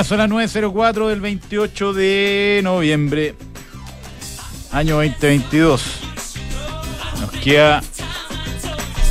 [0.00, 3.34] días, son las 9.04 del 28 de noviembre,
[4.72, 5.82] año 2022.
[7.20, 7.82] Nos queda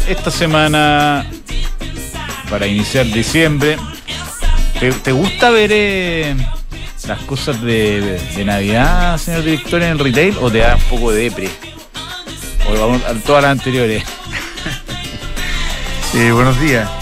[0.07, 1.25] esta semana
[2.49, 3.77] para iniciar diciembre.
[5.03, 6.35] ¿Te, gusta ver eh,
[7.07, 11.23] las cosas de Navidad, señor director, en el retail o te da un poco de
[11.23, 11.49] depre?
[12.67, 14.03] O vamos a todas las anteriores.
[16.15, 16.98] Eh, buenos días.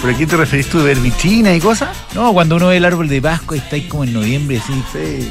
[0.00, 1.90] ¿Por aquí te referís tú de ver vitrina y cosas?
[2.14, 4.72] No, cuando uno ve el árbol de Pascua y está ahí como en noviembre, así,
[4.92, 5.30] Sí.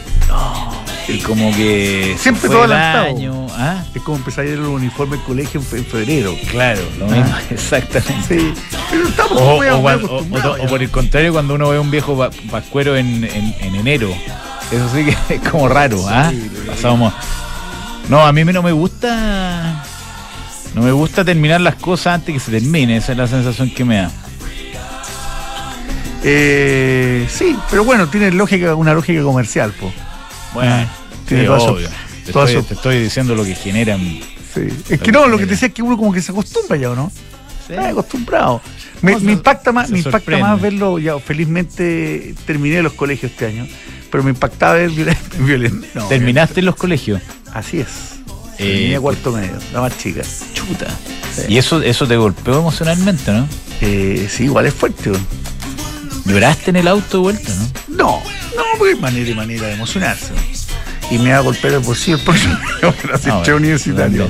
[1.07, 2.15] y como que.
[2.19, 3.17] Siempre todo el adelantado.
[3.17, 3.83] año, ¿ah?
[3.95, 6.35] Es como empezar a ir el uniforme del colegio en, fe- en febrero.
[6.51, 7.09] Claro, lo Ah.
[7.09, 8.39] mismo, exactamente.
[8.39, 8.53] Sí.
[8.91, 9.77] Pero estamos O, muy, o
[10.63, 14.09] o- por el contrario, cuando uno ve un viejo pa- pascuero en, en- en enero.
[14.71, 16.29] Eso sí que es como raro, ¿ah?
[16.29, 17.11] Sí, Pasamos.
[18.07, 19.83] No, a mí no me gusta.
[20.75, 22.97] No me gusta terminar las cosas antes que se termine.
[22.97, 24.11] Esa es la sensación que me da.
[26.23, 29.91] Eh, sí, pero bueno, tiene lógica, una lógica comercial, po.
[30.53, 30.87] Bueno, Ah,
[31.27, 31.75] tiene sí, su-.
[31.77, 33.99] Te estoy, su- te estoy diciendo lo que generan.
[34.53, 34.67] Sí.
[34.89, 36.91] Es que no, lo que te decía es que uno como que se acostumbra ya,
[36.91, 37.11] ¿o no?
[37.69, 38.61] Está acostumbrado.
[39.01, 40.43] Me, No, me se- impacta más, me impacta sorprende.
[40.43, 43.67] más verlo, ya felizmente terminé los colegios este año,
[44.11, 45.89] pero me impactaba ver violencia.
[45.93, 47.21] No, ¿Terminaste en los colegios?
[47.53, 47.87] Así es.
[48.57, 50.21] Eh, cuarto medio, la más chica.
[50.53, 50.87] Chuta.
[51.33, 51.43] Sí.
[51.47, 53.47] Y eso, eso te golpeó emocionalmente, ¿no?
[53.79, 55.11] Eh, sí, igual es fuerte.
[55.11, 55.17] ¿no?
[56.25, 57.95] Lloraste en el auto de vuelta, ¿no?
[57.95, 58.23] No,
[58.55, 60.31] no, porque hay manera y manera de emocionarse.
[61.11, 62.57] Y me va a golpear el bolsillo el próximo
[63.01, 64.27] para hacer No, universitario.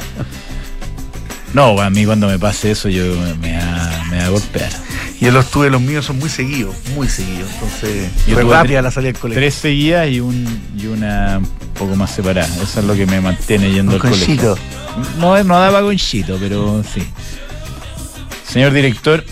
[1.54, 3.04] No, a mí cuando me pase eso yo
[3.42, 4.72] me, da, me a golpear.
[5.20, 7.50] Y los tuve, los míos son muy seguidos, muy seguidos.
[7.54, 9.42] Entonces, Yo fue rápida la salida del colegio.
[9.42, 12.48] Tres seguidas y, un, y una un poco más separada.
[12.62, 14.58] Eso es lo que me mantiene yendo Un al colegio.
[15.18, 17.06] No, no daba conchito, pero sí.
[18.48, 19.24] Señor director,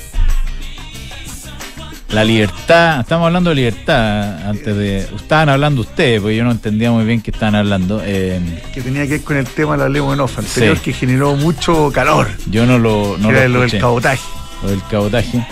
[2.10, 5.00] la libertad, estamos hablando de libertad antes de.
[5.00, 8.02] Estaban hablando ustedes, porque yo no entendía muy bien qué estaban hablando.
[8.04, 8.40] Eh,
[8.74, 10.84] que tenía que ver con el tema de la ley Off anterior Sí.
[10.84, 12.30] que generó mucho calor.
[12.50, 14.22] yo no lo, no que lo era lo del cabotaje.
[14.64, 15.46] lo del cabotaje.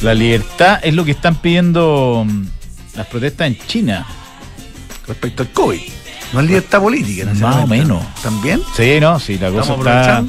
[0.00, 2.44] La libertad es lo que están pidiendo mm,
[2.96, 4.06] las protestas en China.
[5.06, 5.80] respecto al COVID.
[6.32, 7.84] No es libertad política, Más necesariamente.
[7.92, 8.14] o menos.
[8.22, 8.60] ¿También?
[8.76, 10.24] Sí, no, sí, la cosa Estamos está.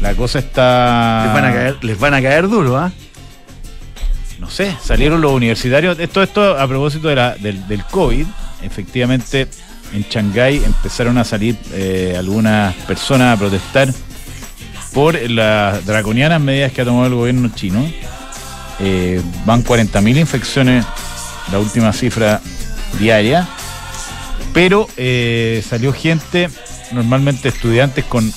[0.00, 1.22] La cosa está.
[1.24, 2.92] Les van a caer, les van a caer duro, ¿ah?
[4.46, 5.98] No salieron los universitarios.
[5.98, 8.26] Esto, esto a propósito del COVID.
[8.62, 9.48] Efectivamente,
[9.92, 13.92] en Shanghái empezaron a salir eh, algunas personas a protestar
[14.92, 17.84] por las draconianas medidas que ha tomado el gobierno chino.
[18.78, 20.84] Eh, van 40.000 infecciones,
[21.50, 22.40] la última cifra
[22.98, 23.48] diaria.
[24.54, 26.48] Pero eh, salió gente,
[26.92, 28.32] normalmente estudiantes con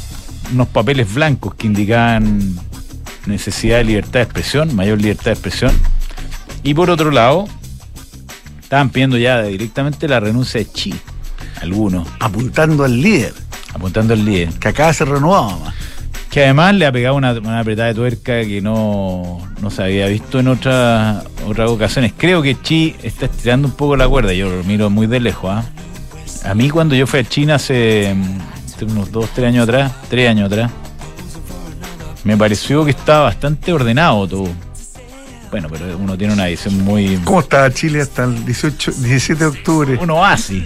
[0.52, 2.60] unos papeles blancos que indicaban
[3.28, 5.99] necesidad de libertad de expresión, mayor libertad de expresión.
[6.64, 7.48] Y por otro lado,
[8.62, 10.94] estaban pidiendo ya directamente la renuncia de Xi,
[11.62, 13.34] algunos, Apuntando al líder,
[13.74, 14.50] apuntando al líder.
[14.60, 15.74] que acaba de ser renovado más.
[16.30, 20.08] Que además le ha pegado una, una apretada de tuerca que no, no se había
[20.08, 22.14] visto en otras otras ocasiones.
[22.16, 25.50] Creo que Chi está estirando un poco la cuerda, yo lo miro muy de lejos.
[25.52, 25.64] ¿ah?
[26.46, 29.92] A mí cuando yo fui a China hace, mm, hace unos dos, tres años atrás,
[30.10, 30.72] tres años atrás,
[32.24, 34.50] me pareció que estaba bastante ordenado todo.
[35.52, 37.16] Bueno, pero uno tiene una visión muy...
[37.24, 39.98] ¿Cómo estaba Chile hasta el 18, 17 de octubre?
[40.00, 40.64] Un oasis.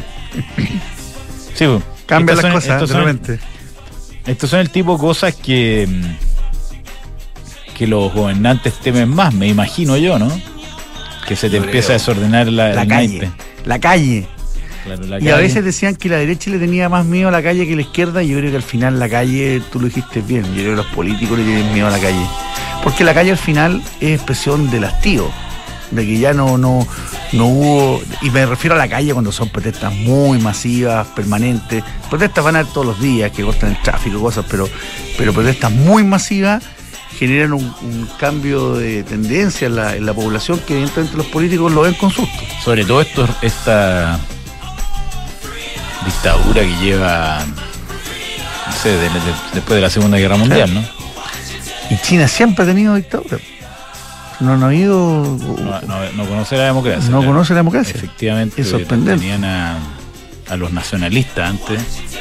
[1.55, 3.39] Sí, pues, Cambian estas las son- cosas estos de son-.
[4.25, 9.95] Estos son el tipo de cosas que, mm, que los gobernantes temen más, me imagino
[9.97, 10.29] yo, ¿no?
[11.27, 11.95] Que se te Yo empieza creo.
[11.95, 13.19] a desordenar la, La calle.
[13.19, 13.31] naipe.
[13.65, 14.27] La calle.
[14.83, 17.41] Claro, la Y a veces decían que la derecha le tenía más miedo a la
[17.41, 18.21] calle que la izquierda.
[18.21, 20.75] Y yo creo que al final la calle, tú lo dijiste bien, yo creo que
[20.75, 22.25] los políticos le tienen miedo a la calle.
[22.83, 25.29] Porque la calle al final es expresión del hastío.
[25.91, 26.87] De que ya no, no,
[27.33, 28.01] no hubo.
[28.23, 31.83] Y me refiero a la calle cuando son protestas muy masivas, permanentes.
[32.09, 34.67] Protestas van a haber todos los días, que cortan el tráfico, cosas, pero,
[35.17, 36.63] pero protestas muy masivas
[37.19, 41.71] generan un, un cambio de tendencia en la, en la población que evidentemente los políticos
[41.71, 42.41] lo ven con susto.
[42.63, 44.19] Sobre todo esto, esta
[46.05, 47.39] dictadura que lleva,
[48.65, 49.09] no sé, de- de-
[49.53, 50.83] después de la Segunda Guerra Mundial, ¿no?
[51.89, 53.37] Y China siempre ha tenido dictadura.
[54.39, 55.37] No, no ha habido.
[55.63, 57.09] No, no- no conoce la democracia.
[57.09, 57.33] no claro.
[57.33, 57.93] conoce la democracia.
[57.95, 59.19] Efectivamente, Es sorprendente.
[59.21, 59.77] tenían a,
[60.49, 61.79] a los nacionalistas antes,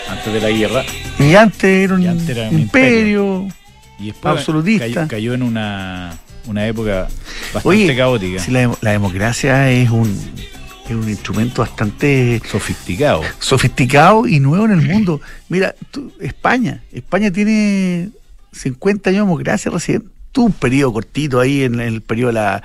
[0.09, 0.85] antes de la guerra.
[1.19, 3.49] Y antes era un Y antes era un imperio.
[3.99, 4.87] Y después Absolutista.
[4.87, 6.13] Cayó, cayó en una,
[6.47, 7.09] una época
[7.55, 10.11] bastante Oye, caótica, si la, la democracia es un,
[10.85, 13.23] es un instrumento bastante sofisticado.
[13.39, 15.21] sofisticado y nuevo en el mundo.
[15.49, 16.83] Mira, tú- España.
[16.93, 18.09] España tiene
[18.53, 20.05] 50 años de democracia recién.
[20.31, 22.63] tuvo un periodo cortito ahí en el periodo de la,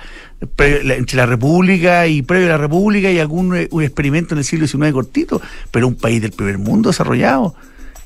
[0.94, 4.66] entre la República y previo a la República y algún un experimento en el siglo
[4.66, 5.40] XIX cortito,
[5.70, 7.54] pero un país del primer mundo desarrollado.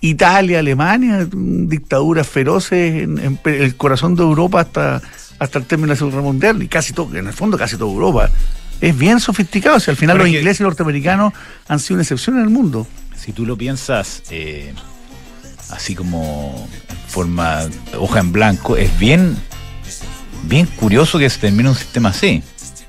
[0.02, 5.00] Italia, Alemania, dictaduras feroces en, el corazón de Europa hasta,
[5.38, 7.76] hasta el término de la Segunda Guerra Mundial, y casi todo, en el fondo casi
[7.76, 8.30] toda Europa.
[8.80, 11.32] Es bien sofisticado, o sea, al final los ingleses y los norteamericanos
[11.68, 12.84] han sido una excepción en el mundo.
[13.16, 14.74] Si tú lo piensas eh,
[15.70, 16.68] así como
[17.08, 17.68] forma
[17.98, 19.36] hoja en blanco, es bien,
[20.44, 22.42] bien curioso que se termine un sistema así.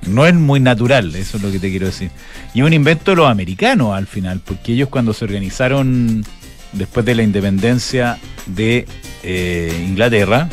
[0.05, 2.11] No es muy natural, eso es lo que te quiero decir.
[2.53, 6.25] Y un invento de los americanos al final, porque ellos cuando se organizaron
[6.73, 8.85] después de la independencia de
[9.23, 10.49] eh, Inglaterra,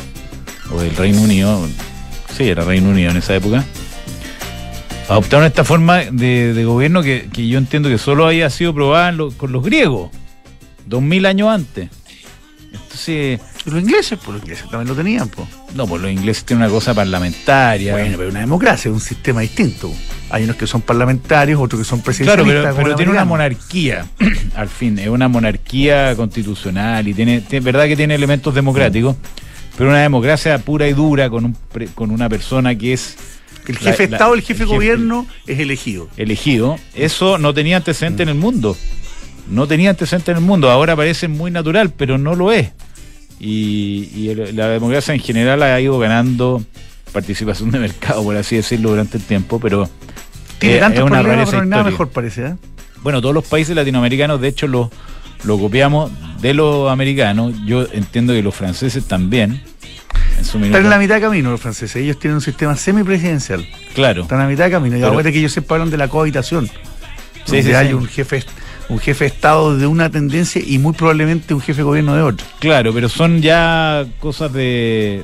[0.71, 1.67] o del Reino Unido,
[2.35, 3.65] sí, era Reino Unido en esa época,
[5.09, 9.63] adoptaron esta forma de, gobierno que, yo entiendo que solo había sido probada con los
[9.63, 10.11] griegos,
[10.85, 11.89] dos mil años antes.
[12.91, 13.39] Entonces.
[13.65, 15.47] Los ingleses, pues los ingleses también lo tenían, pues.
[15.75, 17.93] No, pues los ingleses tienen una cosa parlamentaria.
[17.93, 19.91] Bueno, pero una democracia, es un sistema distinto.
[20.31, 22.61] Hay unos que son parlamentarios, otros que son presidenciales.
[22.61, 24.07] Claro, pero, tiene una monarquía,
[24.55, 29.15] al fin, es una monarquía constitucional y tiene, verdad que tiene elementos democráticos,
[29.77, 31.57] pero una democracia pura y dura con, un,
[31.93, 33.15] con una persona que es
[33.67, 36.09] el jefe de Estado, el jefe de gobierno es elegido.
[36.17, 36.79] Elegido.
[36.95, 38.75] Eso no tenía antecedente en el mundo.
[39.49, 40.69] No tenía antecedente en el mundo.
[40.69, 42.71] Ahora parece muy natural, pero no lo es.
[43.39, 46.63] Y, la democracia en general ha ido ganando
[47.11, 49.89] participación de mercado, por así decirlo, durante el tiempo, pero
[50.61, 52.55] es, una rareza nada mejor parece, ¿eh?
[53.01, 54.91] Bueno, todos los países latinoamericanos, de hecho, lo,
[55.43, 57.53] lo copiamos de los americanos.
[57.65, 59.61] Yo entiendo que los franceses también.
[60.39, 61.95] Están en la mitad de camino los franceses.
[61.95, 63.67] Ellos tienen un sistema semipresidencial.
[63.93, 64.23] Claro.
[64.23, 64.97] Están a mitad de camino.
[64.97, 66.69] Y ahora que ellos siempre hablan de la cohabitación.
[67.45, 68.43] Sí, sí, hay un jefe
[68.89, 72.21] un jefe de Estado de una tendencia y muy probablemente un jefe de gobierno de
[72.21, 72.45] otra.
[72.59, 75.23] Claro, pero son ya cosas de,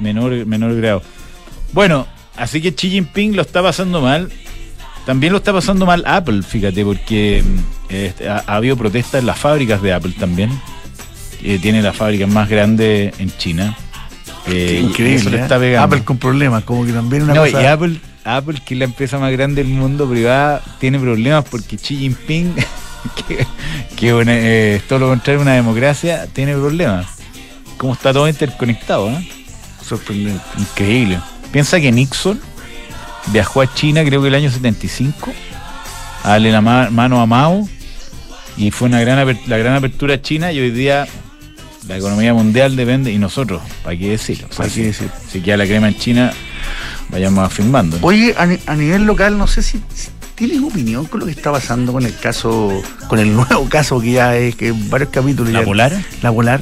[0.00, 1.02] menor, menor grado.
[1.72, 2.06] Bueno,
[2.36, 4.30] así que Xi Jinping lo está pasando mal.
[5.06, 7.42] También lo está pasando mal Apple, fíjate, porque
[7.88, 10.50] este, ha, habido protestas en las fábricas de Apple también.
[11.42, 13.76] Eh, tiene la fábrica más grande en China.
[14.46, 15.44] Eh, Increíble.
[15.48, 15.76] ¿eh?
[15.76, 19.18] Apple con problemas, como que también una no, y Apple, Apple, que es la empresa
[19.18, 22.54] más grande del mundo privada, tiene problemas porque Xi Jinping,
[23.26, 23.46] que,
[23.96, 27.06] que es todo lo contrario una democracia, tiene problemas.
[27.76, 29.28] Como está todo interconectado, ¿eh?
[29.84, 30.42] Sorprendente.
[30.58, 31.20] Increíble.
[31.50, 32.40] Piensa que Nixon
[33.26, 35.32] viajó a China, creo que el año 75,
[36.22, 37.68] a darle la mano a Mao,
[38.56, 41.06] y fue una gran la gran apertura china, y hoy día
[41.88, 44.48] la economía mundial depende, y nosotros, ¿para qué decirlo?
[44.56, 45.10] ¿Para qué decir?
[45.28, 46.32] Si queda la crema en China,
[47.08, 47.98] vayamos afirmando.
[48.02, 49.80] Oye, a, nivel local, no sé si,
[50.48, 54.12] tienes opinión con lo que está pasando con el caso, con el nuevo caso que
[54.12, 55.52] ya es que varios capítulos.
[55.52, 55.92] ¿La Polar?
[56.20, 56.60] La Polar.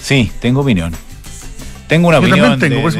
[0.00, 0.94] Sí, tengo opinión.
[1.88, 2.90] Tengo una opinión tengo,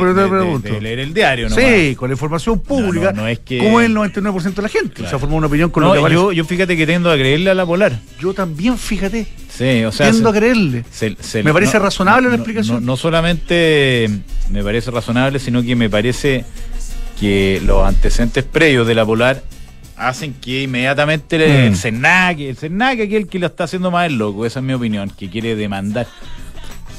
[0.60, 1.48] de, leer el diario.
[1.48, 3.12] Sí, con la información pública.
[3.12, 3.58] No, es que...
[3.58, 5.02] Como el 99% de la gente.
[5.02, 7.50] O sea, forma una opinión con lo que yo, yo fíjate que tiendo a creerle
[7.50, 7.98] a la Polar.
[8.20, 9.26] Yo también, fíjate.
[9.48, 10.10] Sí, o sea.
[10.10, 10.84] Tiendo a creerle.
[11.42, 12.84] me parece razonable la explicación.
[12.84, 14.10] No, solamente
[14.50, 16.44] me parece razonable, sino que me parece
[17.18, 19.42] que los antecedentes previos de la Polar
[19.98, 24.16] hacen que inmediatamente el CERNAC, el CERNAC aquí el que lo está haciendo más el
[24.16, 26.06] loco, esa es mi opinión, que quiere demandar.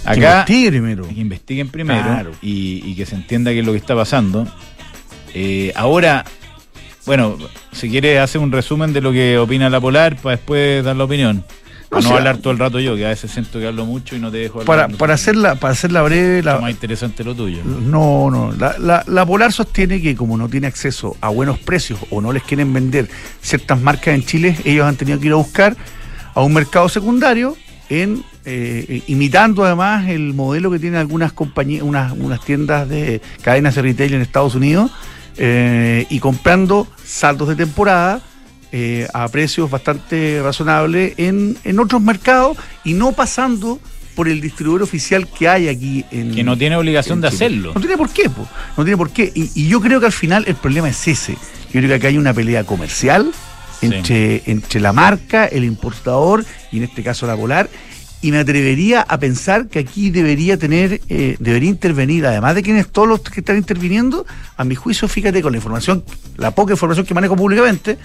[0.06, 1.08] Acá, que investiguen primero.
[1.08, 4.48] Que investiguen primero y, que se entienda qué es lo que está pasando.
[5.34, 6.26] Eh, ahora,
[7.06, 7.38] bueno,
[7.72, 11.04] si quiere hacer un resumen de lo que opina la Polar para después dar la
[11.04, 11.44] opinión.
[11.90, 14.20] Para no hablar todo el rato yo, que a veces siento que hablo mucho y
[14.20, 14.88] no te dejo hablar.
[14.88, 16.44] Para, para, hacerla, para hacerla breve.
[16.44, 17.64] La, más interesante lo tuyo.
[17.64, 18.52] No, no.
[18.52, 22.44] La, la, Polar sostiene que como no tiene acceso a buenos precios o no les
[22.44, 23.10] quieren vender
[23.42, 25.76] ciertas marcas en Chile, ellos han tenido que ir a buscar
[26.36, 27.58] a un mercado secundario
[27.90, 33.76] en eh, imitando además el modelo que tienen algunas compañías, unas, unas tiendas de cadenas
[33.76, 34.92] de retail en Estados Unidos
[35.38, 38.22] eh, y comprando saldos de temporada
[38.72, 43.80] eh, a precios bastante razonables en, en otros mercados y no pasando
[44.20, 47.72] por el distribuidor oficial que hay aquí en que no tiene obligación de hacerlo.
[47.74, 48.30] No tiene por qué
[48.78, 49.32] no tiene por qué.
[49.34, 51.34] Y, yo creo que al final el problema es ese.
[51.34, 53.32] Yo creo que acá hay una pelea comercial
[53.82, 57.70] entre, entre la marca, el importador y en este caso la Polar.
[58.22, 62.90] Y me atrevería a pensar que aquí debería tener, eh, debería intervenir, además de quienes
[62.90, 64.26] todos los que están interviniendo,
[64.58, 66.04] a mi juicio, fíjate, con la información,
[66.36, 67.98] la poca información que manejo públicamente,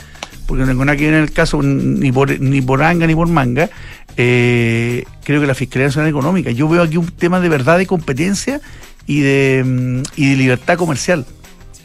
[0.47, 3.15] porque no tengo nada que ver en el caso ni por, ni por anga ni
[3.15, 3.71] por manga,
[4.17, 7.87] eh, creo que la Fiscalía Nacional Económica, yo veo aquí un tema de verdad de
[7.87, 8.61] competencia
[9.07, 11.27] y de, mm, y de libertad comercial.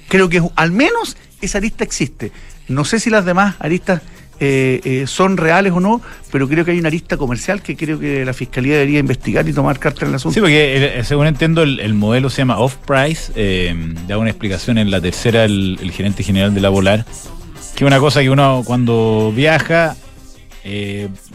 [0.07, 2.31] Creo que al menos esa arista existe.
[2.67, 4.01] No sé si las demás aristas
[4.39, 8.00] eh, eh, son reales o no, pero creo que hay una arista comercial que creo
[8.00, 10.34] que la Fiscalía debería investigar y tomar carta en el asunto.
[10.34, 13.34] Sí, porque según entiendo el, modelo se llama Off-Price,
[14.08, 17.05] da una explicación en la tercera el, el gerente general de la Volar,
[17.75, 19.96] que una cosa que uno cuando viaja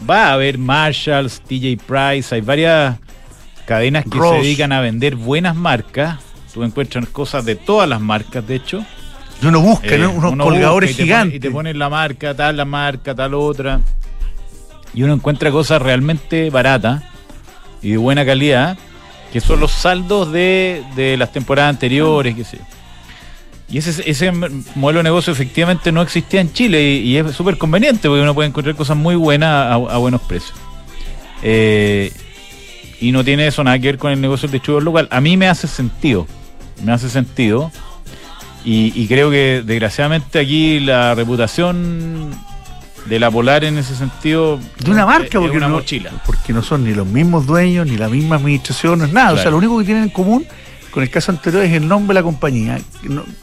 [0.09, 2.97] va a ver Marshalls, TJ Price, hay varias
[3.65, 6.19] cadenas que se dedican a vender buenas marcas.
[6.53, 8.85] Tú encuentras cosas de todas las marcas, de hecho.
[9.43, 11.37] Uno busca, eh, Unos colgadores gigantes.
[11.37, 13.81] y te ponen la marca, tal, la marca, tal otra.
[14.93, 17.03] Y uno encuentra cosas realmente baratas
[17.81, 18.77] y de buena calidad,
[19.31, 22.59] que son los saldos de, las temporadas anteriores, qué sé
[23.69, 24.31] Y ese, ese
[24.75, 28.49] modelo de negocio efectivamente no existía en Chile y, es súper conveniente porque uno puede
[28.49, 30.57] encontrar cosas muy buenas a, buenos precios.
[31.43, 32.11] Eh,
[33.01, 35.07] y no tiene eso nada que ver con el negocio del distribuidor local.
[35.11, 36.25] A mí me hace sentido,
[36.83, 37.71] me hace sentido.
[38.67, 42.31] Y, creo que desgraciadamente aquí la reputación
[43.05, 46.09] de la Polar en ese sentido de una marca porque una no, mochila.
[46.25, 49.33] porque no son ni los mismos dueños ni la misma administración no es nada.
[49.33, 50.47] O sea lo único que tienen en común
[50.95, 52.79] con el caso anterior es el nombre de la compañía.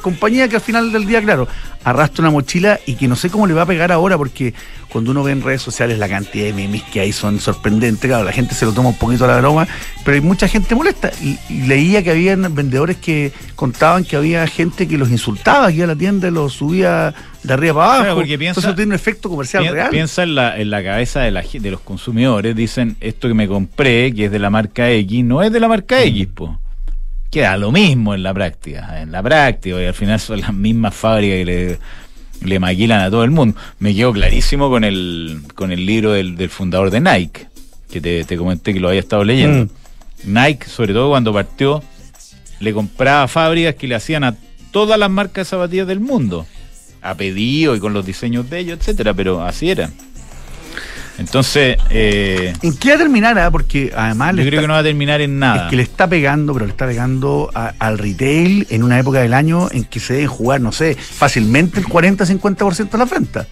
[0.00, 1.46] compañía que al final del día, claro,
[1.84, 4.54] arrastra una mochila y que no sé cómo le va a pegar ahora, porque
[4.88, 8.08] cuando uno ve en redes sociales la cantidad de memes que hay son sorprendentes.
[8.08, 9.68] Claro, la gente se lo toma un poquito a la broma,
[10.02, 11.10] pero hay mucha gente molesta.
[11.20, 15.86] Y, leía que habían vendedores que contaban que había gente que los insultaba aquí a
[15.86, 18.14] la tienda y los subía de arriba para abajo.
[18.14, 19.90] porque piensa, Entonces tiene un efecto comercial real.
[19.90, 23.46] Piensa en la, en la cabeza de, la, de los consumidores, dicen, esto que me
[23.46, 26.61] compré, que es de la marca X, no es de la marca X, po
[27.32, 29.00] queda lo mismo en la práctica.
[29.00, 31.78] En la práctica, y al final son las mismas fábricas que le,
[32.44, 33.58] le maquilan a todo el mundo.
[33.78, 37.46] Me quedó clarísimo con el, con el libro del, fundador de Nike,
[37.90, 39.64] que te, comenté que lo había estado leyendo.
[39.64, 40.32] Mm.
[40.32, 41.82] Nike, sobre todo cuando partió,
[42.60, 44.36] le compraba fábricas que le hacían a
[44.70, 46.46] todas las marcas de zapatillas del mundo.
[47.00, 49.90] A pedido y con los diseños de ellos, etcétera, pero así era.
[51.18, 51.76] Entonces.
[51.90, 53.38] Eh, ¿En qué va a terminar?
[53.38, 53.50] Ah?
[53.50, 54.36] Porque además.
[54.36, 55.64] Yo creo que no va a terminar en nada.
[55.64, 59.34] Es que le está pegando, pero le está pegando al retail en una época del
[59.34, 63.46] año en que se deben jugar, no sé, fácilmente el 40-50% de la venta.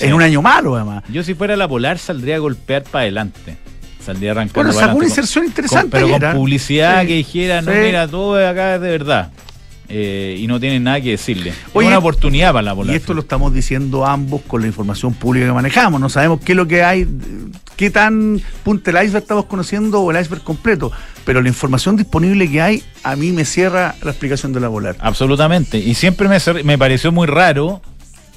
[0.00, 1.02] En un año malo, además.
[1.08, 3.56] Yo, si fuera la polar, saldría a golpear para adelante.
[4.04, 4.62] Saldría arrancando.
[4.62, 5.88] Bueno, sacó una inserción interesante.
[5.90, 9.30] pero con publicidad que dijera, no, mira, todo acá es de verdad.
[9.90, 11.50] Eh, y no tienen nada que decirle.
[11.50, 12.94] es una oportunidad para la población.
[12.94, 16.00] Y esto lo estamos diciendo ambos con la información pública que manejamos.
[16.00, 17.08] No sabemos qué es lo que hay,
[17.76, 20.92] qué tan punta el iceberg estamos conociendo o el iceberg completo.
[21.24, 24.96] Pero la información disponible que hay, a mí me cierra la explicación de la volar.
[25.00, 25.78] Absolutamente.
[25.78, 27.80] Y siempre me, me pareció muy raro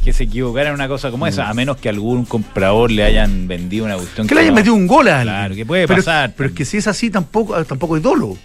[0.03, 3.47] que se equivocara en una cosa como esa, a menos que algún comprador le hayan
[3.47, 4.25] vendido una cuestión.
[4.25, 6.33] Que, le hayan metido un gol a Claro, que puede pasar.
[6.35, 8.37] Pero es que si es así, tampoco, tampoco es dolo.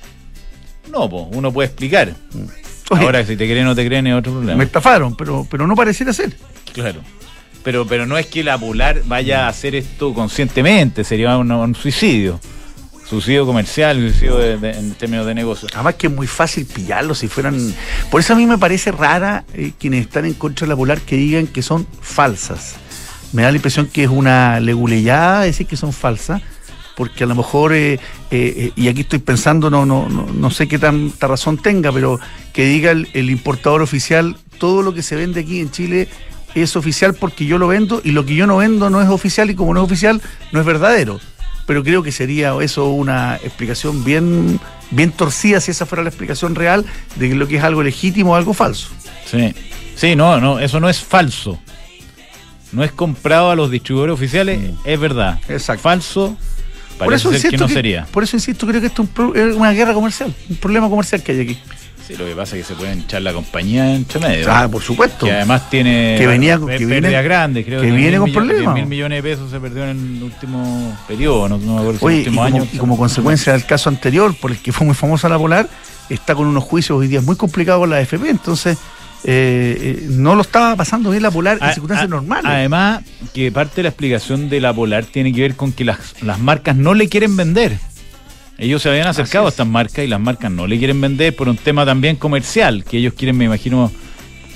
[0.90, 2.10] No, uno puede explicar.
[2.32, 2.65] Mm.
[2.90, 4.58] Ahora, si te creen o no te creen es otro problema.
[4.58, 6.36] Me estafaron, pero, pero no pareciera ser.
[6.72, 7.00] Claro.
[7.64, 12.38] Pero, pero no es que la Polar vaya a hacer esto conscientemente, sería un, suicidio.
[13.08, 15.68] Suicidio comercial, suicidio en términos de negocio.
[15.74, 17.74] Además que es muy fácil pillarlo si fueran...
[18.10, 21.00] Por eso a mí me parece rara eh, quienes están en contra de la Polar
[21.00, 22.76] que digan que son falsas.
[23.32, 26.42] Me da la impresión que es una leguleyada decir que son falsas
[26.96, 27.98] porque a lo mejor, eh, eh,
[28.30, 32.18] eh, y aquí estoy pensando, no, no, no, no, sé qué tanta razón tenga, pero
[32.54, 36.08] que diga el, importador oficial, todo lo que se vende aquí en Chile
[36.54, 39.50] es oficial porque yo lo vendo y lo que yo no vendo no es oficial
[39.50, 40.22] y como no es oficial
[40.52, 41.20] no es verdadero.
[41.66, 44.58] Pero creo que sería eso una explicación bien,
[44.90, 46.86] bien torcida si esa fuera la explicación real
[47.16, 48.88] de lo que es algo legítimo o algo falso.
[49.26, 49.54] Sí,
[49.96, 51.58] sí, no, no, eso no es falso.
[52.72, 54.74] No es comprado a los distribuidores oficiales, mm.
[54.84, 55.38] es verdad.
[55.48, 55.82] Exacto.
[55.82, 56.38] Falso
[56.98, 58.06] por eso que no sería.
[58.06, 61.40] Por eso insisto, creo que esto es una guerra comercial, un problema comercial que hay
[61.40, 61.58] aquí.
[62.06, 64.46] Sí, lo que pasa es que se pueden echar la compañía en medio.
[64.48, 65.26] Ah, por supuesto.
[65.26, 68.74] Que además tiene que venía, que pérdidas grandes, creo que, viene con problemas.
[68.74, 72.46] mil millones de pesos se perdió en el último periodo, no, acuerdo si el último
[72.46, 75.36] y como, Y como consecuencia del caso anterior, por el que fue muy famosa la
[75.36, 75.68] Polar,
[76.08, 78.78] está con unos juicios hoy día muy complicados con la AFP, entonces
[79.24, 82.44] eh, eh, no lo estaba pasando bien la Polar en circunstancias normales.
[82.46, 83.02] Además,
[83.34, 85.98] que parte de la explicación de la Polar tiene que ver con que las,
[86.38, 87.78] marcas no le quieren vender.
[88.58, 91.48] Ellos se habían acercado a estas marcas y las marcas no le quieren vender por
[91.48, 93.90] un tema también comercial, que ellos quieren, me imagino,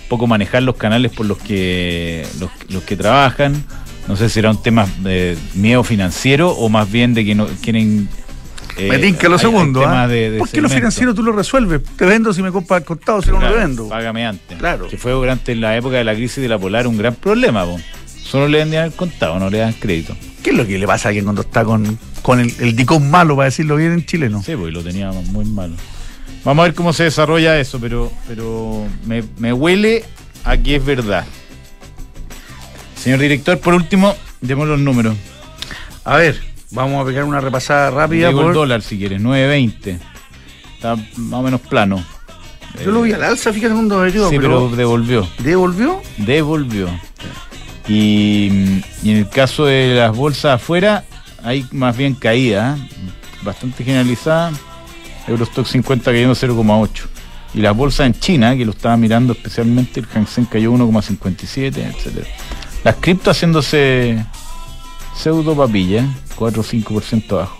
[0.08, 2.26] poco manejar los canales por los que
[2.68, 3.64] los, que trabajan.
[4.08, 7.46] No sé si era un tema de miedo financiero o más bien de que no
[7.62, 8.08] quieren
[8.88, 10.08] me tinca lo segundo, ¿ah?
[10.38, 11.82] Porque lo financiero tú lo resuelves.
[11.96, 13.88] Te vendo si me compras contado, si no, lo vendo.
[13.88, 14.58] Págame antes.
[14.58, 14.88] Claro.
[14.88, 17.66] Que fue durante la época de la crisis de la Polar un gran problema,
[18.22, 20.16] Solo le vendían el contado, no le dan crédito.
[20.42, 23.10] ¿Qué es lo que le pasa a alguien cuando está con, con el, el dicón
[23.10, 24.40] malo, para decirlo bien en chileno?
[24.40, 25.74] Sí, porque lo teníamos muy malo.
[26.44, 30.04] Vamos a ver cómo se desarrolla eso, pero, pero me, me huele
[30.44, 31.26] a que es verdad.
[32.96, 35.16] Señor director, por último, demos los números.
[36.04, 38.28] A ver, vamos a pegar una repasada rápida.
[38.28, 39.98] Digo por- el dólar si quieres, 9.20.
[40.76, 42.02] Está más o menos plano.
[42.84, 45.28] Yo lo vi al alza, fíjate un periodo, Sí, pero, pero devolvió.
[45.38, 46.00] devolvió.
[46.18, 46.88] Devolvió.
[47.88, 51.04] Y, y en el caso de las bolsas afuera,
[51.42, 52.88] hay más bien caída, ¿eh?
[53.42, 54.52] bastante generalizada.
[55.26, 56.88] Eurostock 50 cayendo 0,8.
[57.54, 61.76] Y las bolsas en China, que lo estaba mirando especialmente, el Hang Seng cayó 1,57,
[61.78, 62.26] etcétera.
[62.84, 64.24] Las cripto haciéndose
[65.20, 67.58] pseudo papilla, 4 o 5% abajo.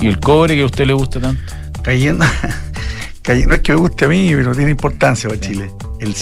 [0.00, 1.42] Y el cobre que a usted le gusta tanto.
[1.82, 2.24] Cayendo.
[3.22, 5.70] cay- no es que me guste a mí, pero tiene importancia para Chile.
[6.00, 6.14] El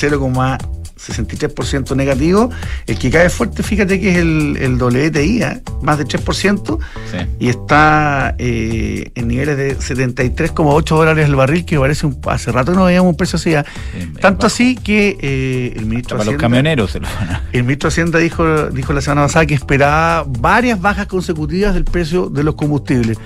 [0.98, 2.50] 0,63% negativo.
[2.86, 5.62] El que cae fuerte, fíjate que es el, el WTI, ¿eh?
[5.82, 6.78] más de 3%.
[7.10, 7.16] Sí.
[7.38, 12.72] y está eh, en niveles de 73,8 dólares el barril, que parece un, hace rato
[12.74, 13.54] no veíamos un precio así.
[13.54, 13.64] ¿ah?
[13.98, 14.46] Sí, Tanto bajo.
[14.46, 17.42] así que eh, el ministro Para de los Hacienda, camioneros se lo van a.
[17.52, 22.28] el ministro Hacienda dijo, dijo la semana pasada que esperaba varias bajas consecutivas del precio
[22.28, 23.18] de los combustibles.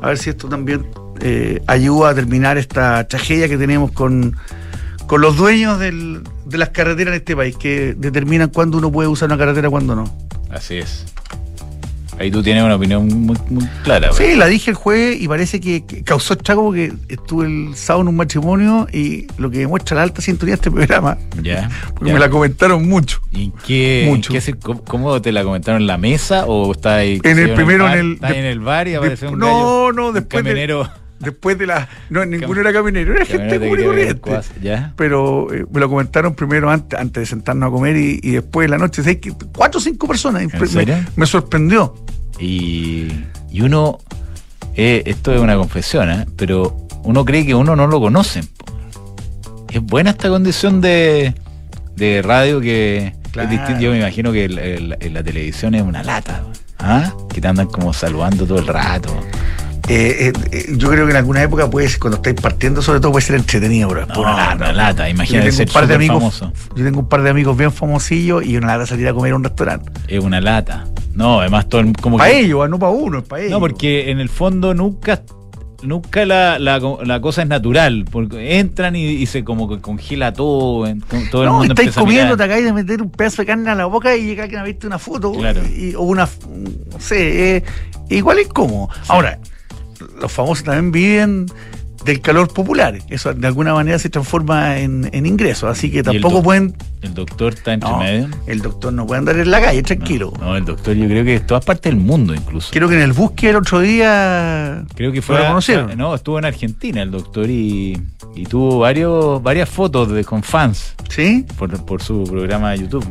[0.00, 0.86] A ver si esto también
[1.20, 4.36] eh, ayuda a terminar esta tragedia que tenemos con,
[5.06, 9.08] con los dueños del- de las carreteras en este país, que determinan cuándo uno puede
[9.08, 10.04] usar una carretera y cuándo no.
[10.50, 11.04] Así es.
[12.20, 14.12] Ahí tú tienes una opinión muy, muy clara.
[14.12, 18.02] Sí, la dije el jueves y parece que, que causó estrago porque estuve el sábado
[18.02, 21.70] en un matrimonio y lo que demuestra la alta sintonía de este programa, Ya.
[21.94, 22.14] porque ya.
[22.14, 23.20] me la comentaron mucho.
[23.30, 24.40] ¿Y qué, en qué
[24.84, 27.20] cómo, te la comentaron en la mesa o está ahí?
[27.22, 29.46] En el primero, bar, en el- está en el bar y de- apareció un no,
[29.46, 30.90] gallo, no, un después de- camionero,
[31.20, 31.88] Después de la.
[32.10, 34.30] No, ninguno era caminero, era gente común y corriente.
[34.62, 34.92] ¿Ya?
[34.96, 38.66] Pero eh, me lo comentaron primero antes, antes de sentarnos a comer y, y después
[38.66, 39.02] de la noche.
[39.02, 39.32] ¿sabes qué?
[39.56, 40.42] Cuatro o cinco personas.
[40.42, 40.50] ¿En
[41.16, 41.94] Me- sorprendió.
[42.38, 43.08] Y,
[43.50, 43.98] y uno,
[44.76, 46.26] eh, esto es una confesión, ¿eh?
[46.36, 48.42] pero uno cree que uno no lo conoce.
[48.44, 48.66] po.
[49.72, 51.34] Es buena esta condición de,
[51.96, 53.50] de radio que Claro.
[53.50, 53.80] es distinto.
[53.82, 56.42] Yo me imagino que el- el- en la televisión es una lata.
[56.78, 57.12] ¿ah?
[57.32, 59.14] Que te andan como saludando todo el rato.
[59.88, 63.00] Eh, eh, eh, yo creo que en alguna época, puede ser, cuando estáis partiendo, sobre
[63.00, 64.54] todo, puede ser entretenido, es No, una lata.
[64.56, 66.52] una lata, imagínate ser un par de amigos, famoso.
[66.76, 69.36] yo tengo un par de amigos bien famosillos y una lata salir a comer a
[69.36, 69.90] un restaurante.
[70.08, 70.84] Es una lata.
[71.14, 73.52] No, además todo el- como Para que- ellos, ah, no para uno, es para ellos.
[73.52, 75.22] No, porque en el fondo nunca
[75.80, 80.32] nunca la, la, la cosa es natural, porque entran y, y se como que congela
[80.32, 83.46] todo, en- todo el no, mundo estáis comiendo, te acabáis de meter un pedazo de
[83.46, 85.60] carne a la boca y llega alguien a verte una foto Claro.
[85.64, 86.28] y- o una,
[86.92, 87.64] no sé, eh,
[88.10, 88.90] igual es como.
[89.06, 89.38] Ahora,
[90.20, 91.46] los famosos también viven
[92.04, 96.42] del calor popular, eso de alguna manera se transforma en, en ingresos, así que tampoco
[96.44, 98.28] pueden, El doctor está entre no, medio.
[98.46, 100.32] el doctor no puede andar en la calle, tranquilo.
[100.38, 102.70] No, no, el doctor yo creo que de todas partes del mundo incluso.
[102.72, 105.98] Creo que en el búsqueda el otro día Creo que fue lo a- reconocieron.
[105.98, 108.00] no, estuvo en Argentina el doctor y,
[108.36, 111.44] y tuvo varios varias fotos de con fans ¿Sí?
[111.58, 113.04] por, por su programa de YouTube.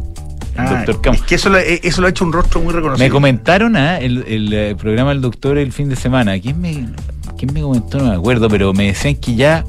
[0.58, 2.74] El Ah, doctor es que eso lo, eh, eso lo ha hecho un rostro muy
[2.74, 3.06] reconocido.
[3.06, 6.40] Me comentaron ah, el, el, eh, programa del doctor el fin de semana.
[6.40, 6.88] ¿Quién me,
[7.38, 8.00] ¿Quién me comentó?
[8.00, 9.64] No me acuerdo, pero me decían que ya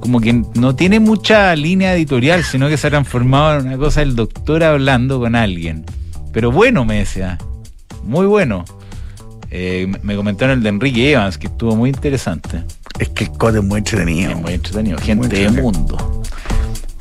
[0.00, 4.00] como que no tiene mucha línea editorial, sino que se ha transformado en una cosa
[4.00, 5.84] del doctor hablando con alguien.
[6.32, 7.38] Pero bueno, me decía.
[8.02, 8.64] Muy bueno.
[9.50, 12.64] Eh, me- me comentaron el de Enrique Evans, que estuvo muy interesante.
[12.98, 14.32] Es que el code es muy entretenido.
[14.32, 14.98] Es muy entretenido.
[14.98, 15.62] Gente de entretenido.
[15.72, 16.22] mundo.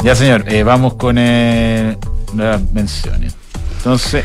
[0.03, 1.97] Ya, señor, eh, vamos con eh,
[2.35, 3.35] las menciones.
[3.77, 4.23] Entonces,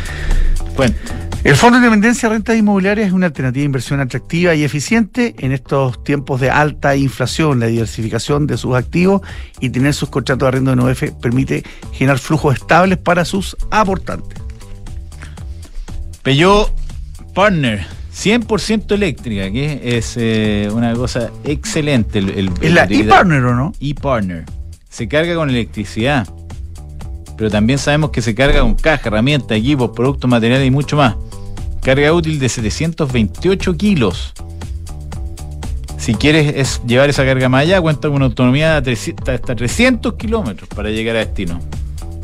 [0.77, 0.99] cuenta.
[1.45, 5.37] El Fondo de Independencia de Rentas Inmobiliarias es una alternativa de inversión atractiva y eficiente
[5.39, 7.61] en estos tiempos de alta inflación.
[7.61, 9.23] La diversificación de sus activos
[9.61, 14.37] y tener sus contratos de arriendo de NOF permite generar flujos estables para sus aportantes.
[16.23, 16.73] Peugeot
[17.35, 22.19] Partner, 100% eléctrica, que es eh, una cosa excelente.
[22.19, 23.73] El, el- ¿Es la e-partner o no?
[23.81, 24.45] e-Partner.
[24.91, 26.27] Se carga con electricidad,
[27.39, 31.15] pero también sabemos que se carga con caja, herramientas, equipos, productos, materiales y mucho más.
[31.81, 34.35] Carga útil de 728 kilos.
[35.99, 39.55] Si quieres es llevar esa carga más allá, cuenta con una autonomía de 300 hasta
[39.55, 41.61] 300 kilómetros para llegar a destino.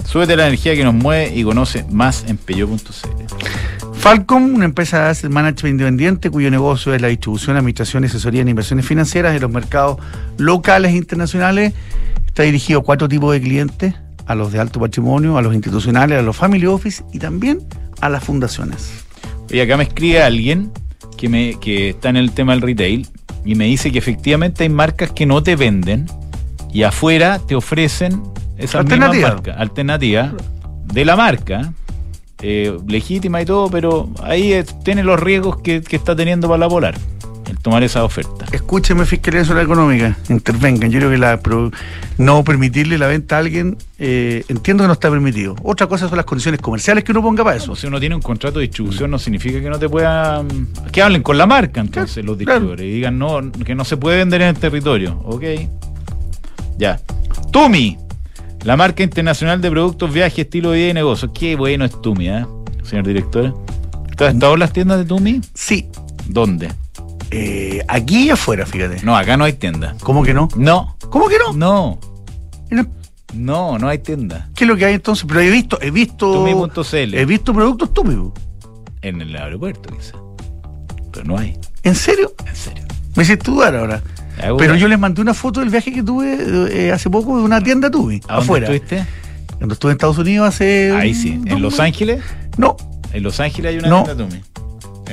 [0.05, 2.75] Súbete la energía que nos mueve y conoce más en peyo.cl.
[3.95, 8.43] Falcom, una empresa de asset management independiente cuyo negocio es la distribución, administración y asesoría
[8.43, 9.99] en inversiones financieras en los mercados
[10.39, 11.73] locales e internacionales,
[12.27, 13.95] está dirigido a cuatro tipos de clientes,
[14.27, 17.61] a los de alto patrimonio, a los institucionales, a los family office y también
[18.01, 19.05] a las fundaciones.
[19.51, 20.73] Y acá me escribe alguien
[21.17, 23.07] que, me, que está en el tema del retail
[23.45, 26.07] y me dice que efectivamente hay marcas que no te venden
[26.73, 28.23] y afuera te ofrecen
[28.57, 29.29] esa Alternativa.
[29.29, 30.33] marca, alternativa
[30.87, 31.73] de la marca,
[32.41, 36.69] eh, legítima y todo, pero ahí tiene los riesgos que, que está teniendo para la
[36.69, 36.95] polar.
[37.63, 38.47] Tomar esa oferta.
[38.53, 40.91] Escúcheme, Fiscalía Nacional Económica, intervengan.
[40.91, 41.41] Yo creo que la
[42.19, 45.57] no permitirle la venta a alguien, eh, entiendo que no está permitido.
[45.63, 47.75] Otra cosa son las condiciones comerciales que uno ponga para eso.
[47.75, 50.69] si uno tiene un contrato de distribución, no significa que no te puedan.
[50.93, 54.19] que hablen con la marca, entonces, los distribuidores, y digan no, que no se puede
[54.19, 55.21] vender en el territorio.
[55.25, 55.45] Ok.
[56.79, 57.01] Ya.
[57.51, 57.99] Tumi,
[58.65, 61.31] la marca internacional de productos, viaje, estilo de vida y negocios.
[61.35, 62.47] Qué bueno es Tumi, ¿eh?
[62.83, 63.55] Señor director.
[64.19, 65.41] ¿Has estado en las tiendas de Tumi?
[65.55, 65.89] Sí.
[66.27, 66.71] ¿Dónde?
[67.31, 69.03] Eh, aquí y afuera, fíjate.
[69.03, 69.97] No, acá no hay tienda.
[70.01, 70.49] ¿Cómo que no?
[70.57, 70.97] No.
[71.11, 71.53] ¿Cómo que no?
[71.53, 71.99] No.
[73.35, 74.49] No, no hay tienda.
[74.55, 75.25] ¿Qué es lo que hay entonces?
[75.27, 76.33] Pero he visto, he visto.
[76.33, 77.15] Tumi.cl.
[77.15, 78.31] He visto productos Tumi.
[79.03, 80.17] En el aeropuerto, quizá.
[81.13, 81.59] Pero no hay.
[81.83, 82.33] ¿En serio?
[82.47, 82.85] En serio.
[83.17, 84.03] Me hiciste dudar ahora.
[84.59, 86.39] Pero yo les mandé una foto del viaje que tuve
[86.71, 88.21] eh, hace poco de una tienda Tumi.
[88.29, 88.67] ¿A afuera.
[88.67, 89.07] estuviste?
[89.59, 90.93] Cuando estuve en Estados Unidos hace.
[90.93, 91.41] Ahí sí.
[91.47, 92.23] ¿En Los Ángeles?
[92.57, 92.77] No.
[93.13, 94.43] En Los Ángeles hay una tienda Tumi.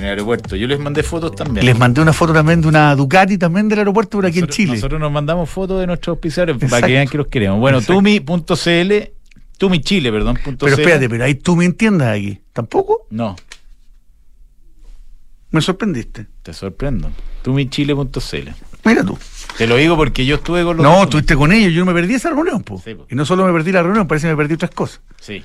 [0.02, 0.56] En el aeropuerto.
[0.56, 1.64] Yo les mandé fotos también.
[1.64, 4.74] Les mandé una foto también de una Ducati también del aeropuerto por aquí en Chile.
[4.74, 7.60] Nosotros nos mandamos fotos de nuestros auspiciadores para que vean que los queremos.
[7.60, 8.94] Bueno, tumi.cl,
[9.60, 10.40] Tumi Chile, perdón.
[10.44, 12.42] Pero espérate, pero hay Tumi en tiendas aquí.
[12.52, 13.06] ¿Tampoco?
[13.12, 13.36] No.
[15.52, 16.26] Me sorprendiste.
[16.42, 17.12] Te sorprendo.
[17.44, 18.50] Tumichile.cl.
[18.84, 19.20] Mira tú.
[19.56, 20.84] Te lo digo porque yo estuve con los.
[20.84, 21.74] No, estuviste con ellos.
[21.74, 22.82] Yo no me perdí esa reunión, po.
[23.08, 25.02] Y no solo me perdí la reunión, parece que me perdí otras cosas.
[25.20, 25.44] Sí.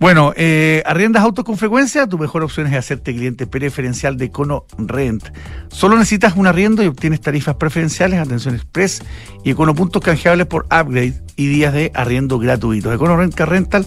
[0.00, 2.06] Bueno, eh, ¿arriendas autos con frecuencia?
[2.06, 5.28] Tu mejor opción es hacerte cliente preferencial de Econo Rent.
[5.68, 9.02] Solo necesitas un arriendo y obtienes tarifas preferenciales, atención express
[9.44, 12.94] y Econo puntos canjeables por upgrade y días de arriendo gratuitos.
[12.94, 13.84] Econo Rent Car Rental,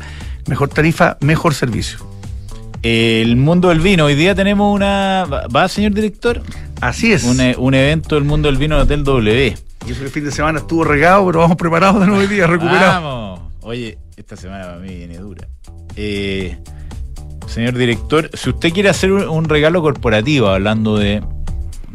[0.47, 1.97] mejor tarifa, mejor servicio.
[2.83, 4.05] El mundo del vino.
[4.05, 5.25] Hoy día tenemos una.
[5.25, 6.43] ¿Va, señor director?
[6.79, 7.23] Así es.
[7.23, 9.57] Un, e, un evento del mundo del vino en Hotel W.
[9.87, 13.03] Y eso el fin de semana estuvo regado, pero vamos preparados de nuevo día, recuperados.
[13.03, 13.41] Vamos.
[13.61, 15.47] Oye, esta semana para mí viene dura.
[15.95, 16.57] Eh,
[17.47, 21.23] señor director, si usted quiere hacer un, regalo corporativo hablando de,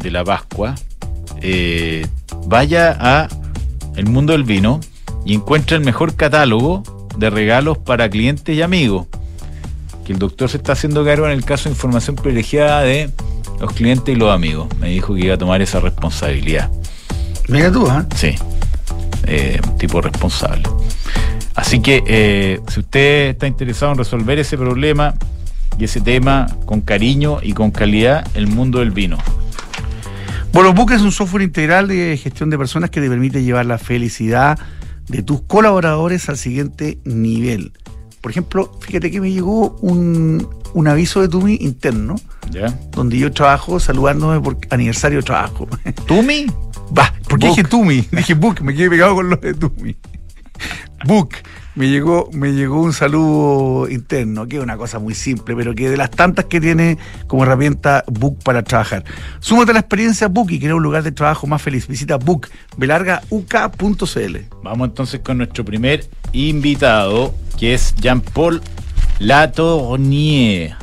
[0.04, 0.74] la Pascua,
[1.40, 2.06] eh,
[2.46, 3.28] vaya a
[3.96, 4.80] el mundo del vino
[5.24, 6.82] y encuentre el mejor catálogo
[7.16, 9.06] de regalos para clientes y amigos.
[10.06, 13.10] Que el doctor se está haciendo cargo en el caso de información privilegiada de
[13.60, 14.68] los clientes y los amigos.
[14.80, 16.70] Me dijo que iba a tomar esa responsabilidad.
[17.48, 18.04] Mira tú, ¿eh?
[18.14, 18.34] Sí,
[19.26, 20.62] eh, un tipo responsable.
[21.58, 25.14] Así que eh, si usted está interesado en resolver ese problema
[25.76, 29.18] y ese tema con cariño y con calidad, el mundo del vino.
[30.52, 33.76] Bueno, Book es un software integral de gestión de personas que te permite llevar la
[33.76, 34.56] felicidad
[35.08, 37.72] de tus colaboradores al siguiente nivel.
[38.20, 40.46] Por ejemplo, fíjate que me llegó un,
[40.86, 42.14] aviso de Tumi interno,
[42.92, 45.66] donde yo trabajo saludándome por aniversario de trabajo.
[46.06, 46.46] ¿Tumi?
[46.96, 48.06] Va, ¿por qué dije Tumi?
[48.12, 49.96] Dije Book, me quedé pegado con los de Tumi.
[51.04, 51.30] Book.
[51.74, 55.88] Me llegó, me llegó un saludo interno, que es una cosa muy simple, pero que
[55.88, 59.04] de las tantas que tiene como herramienta Book para trabajar.
[59.38, 61.86] Súmate a la experiencia Book y crea un lugar de trabajo más feliz.
[61.86, 64.36] Visita book, belargauk.cl.
[64.62, 68.60] Vamos entonces con nuestro primer invitado, que es Jean-Paul
[69.20, 70.74] Latournier.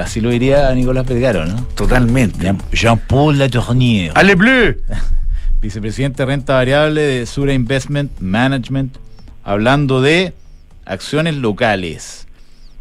[0.00, 1.64] Así lo diría Nicolás Vergaro, ¿no?
[1.74, 2.54] Totalmente.
[2.72, 4.12] Jean-Paul Latournier.
[4.14, 4.76] ¡Ale bleu!
[5.62, 8.96] vicepresidente de renta variable de Sura Investment Management,
[9.42, 10.32] hablando de
[10.84, 12.26] acciones locales.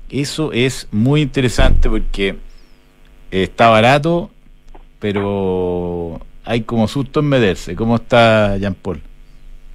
[0.10, 2.36] Eso es muy interesante porque
[3.32, 4.30] está barato,
[5.00, 7.76] pero hay como susto en meterse.
[7.76, 9.02] ¿Cómo está Jean Paul?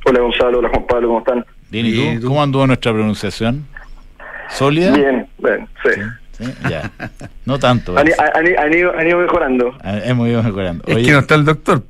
[0.04, 1.44] Hola Gonzalo, hola Juan Pablo, ¿cómo están?
[1.70, 2.28] Bien, ¿y tú?
[2.28, 3.66] ¿Cómo anduvo nuestra pronunciación?
[4.50, 4.92] ¿Sólida?
[4.92, 6.00] Bien, bien, sí.
[6.70, 6.92] Ya.
[7.46, 7.96] No tanto.
[7.96, 9.74] Han, ido, mejorando.
[9.82, 10.84] Hemos ido mejorando.
[10.86, 11.82] es que no está el doctor.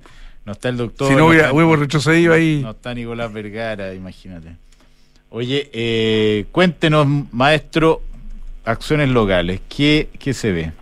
[0.45, 1.09] No está el doctor.
[1.09, 2.61] Si no, huevo retrocedido ahí.
[2.63, 4.57] No está Nicolás Vergara, imagínate.
[5.31, 8.01] Oye, eh, cuéntenos, maestro,
[8.65, 9.61] acciones locales.
[9.69, 10.73] ¿Qué, qué se ve?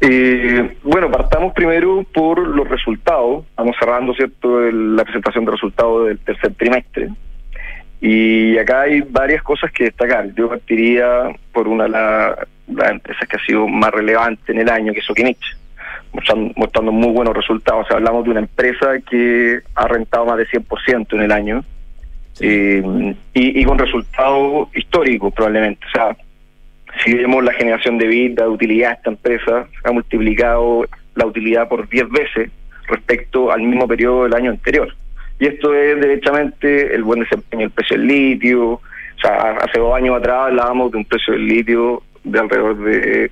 [0.00, 3.44] Eh, bueno, partamos primero por los resultados.
[3.50, 7.08] Estamos cerrando, ¿cierto?, la presentación de resultados del tercer trimestre.
[8.00, 10.34] Y acá hay varias cosas que destacar.
[10.34, 14.92] Yo partiría por una de las empresas que ha sido más relevante en el año,
[14.92, 15.56] que es Soquinich
[16.56, 17.84] mostrando, muy buenos resultados.
[17.84, 21.64] O sea, hablamos de una empresa que ha rentado más de 100% en el año
[22.40, 25.86] eh, y, con resultados históricos probablemente.
[25.86, 26.16] O sea,
[27.04, 31.68] si vemos la generación de vida, de utilidad de esta empresa, ha multiplicado la utilidad
[31.68, 32.50] por 10 veces
[32.88, 34.94] respecto al mismo periodo del año anterior.
[35.38, 38.72] Y esto es derechamente el buen desempeño del precio del litio.
[38.72, 38.80] O
[39.20, 43.30] sea, hace dos años atrás hablábamos de un precio del litio de alrededor de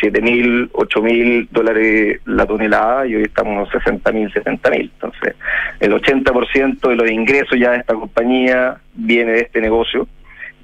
[0.00, 4.70] 7 mil, 8 mil dólares la tonelada y hoy estamos en unos 60 mil, 70
[4.70, 4.90] mil.
[4.94, 5.36] Entonces,
[5.78, 10.08] el 80% de los ingresos ya de esta compañía viene de este negocio.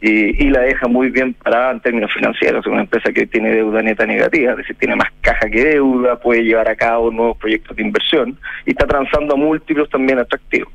[0.00, 2.64] y, la deja muy bien parada en términos financieros.
[2.64, 6.20] Es una empresa que tiene deuda neta negativa, es decir, tiene más caja que deuda,
[6.20, 10.72] puede llevar a cabo nuevos proyectos de inversión y está transando a múltiplos también atractivos.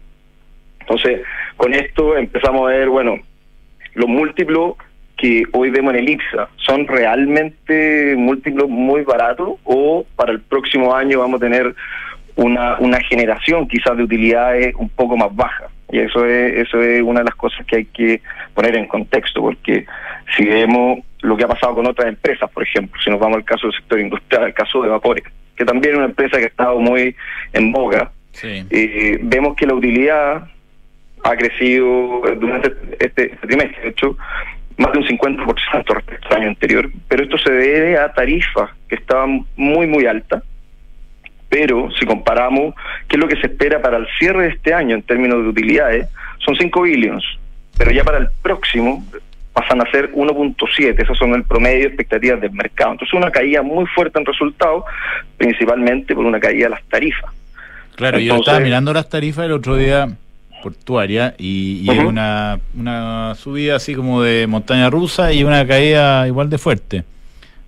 [0.82, 1.22] Entonces,
[1.56, 3.20] con esto empezamos a ver, bueno,
[3.94, 4.76] los múltiplos
[5.22, 10.96] que hoy vemos en el IPSA, ¿son realmente múltiplos muy baratos o para el próximo
[10.96, 11.76] año vamos a tener
[12.36, 15.68] una, una generación quizás de utilidades un poco más baja?
[15.92, 18.22] Y eso es, eso es una de las cosas que hay que
[18.56, 19.86] poner en contexto, porque
[20.36, 23.44] si vemos lo que ha pasado con otras empresas, por ejemplo, si nos vamos al
[23.46, 26.48] caso del sector industrial, al caso de Vapores, que también es una empresa que ha
[26.48, 27.16] estado muy
[27.54, 30.48] en boga, eh, vemos que la utilidad
[31.24, 34.18] ha crecido durante este, este trimestre, de hecho,
[34.82, 38.96] más de un 50% respecto al año anterior, pero esto se debe a tarifas que
[38.96, 40.44] estaban muy, muy altas
[41.52, 42.74] pero si comparamos
[43.10, 45.50] qué es lo que se espera para el cierre de este año en términos de
[45.50, 47.26] utilidades, son 5 billones,
[47.78, 49.06] pero ya para el próximo
[49.52, 52.94] pasan a ser 1.7, esos son el promedio de expectativas del mercado.
[52.94, 54.86] Entonces una caída muy fuerte en resultados,
[55.38, 57.30] principalmente por una caída de las tarifas.
[57.98, 60.08] Claro, yo estaba mirando las tarifas el otro día
[60.62, 66.50] portuaria y, y una, una subida así como de montaña rusa y una caída igual
[66.50, 67.04] de fuerte,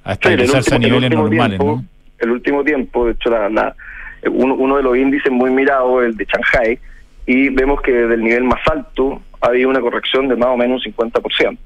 [0.04, 1.84] hasta a niveles normales, ¿no?
[2.24, 3.76] el último tiempo, de hecho, la,
[4.30, 6.80] uno, de los índices muy mirados, el de Shanghai,
[7.26, 10.58] y vemos que desde el nivel más alto ha habido una corrección de más o
[10.58, 11.58] menos un 50%.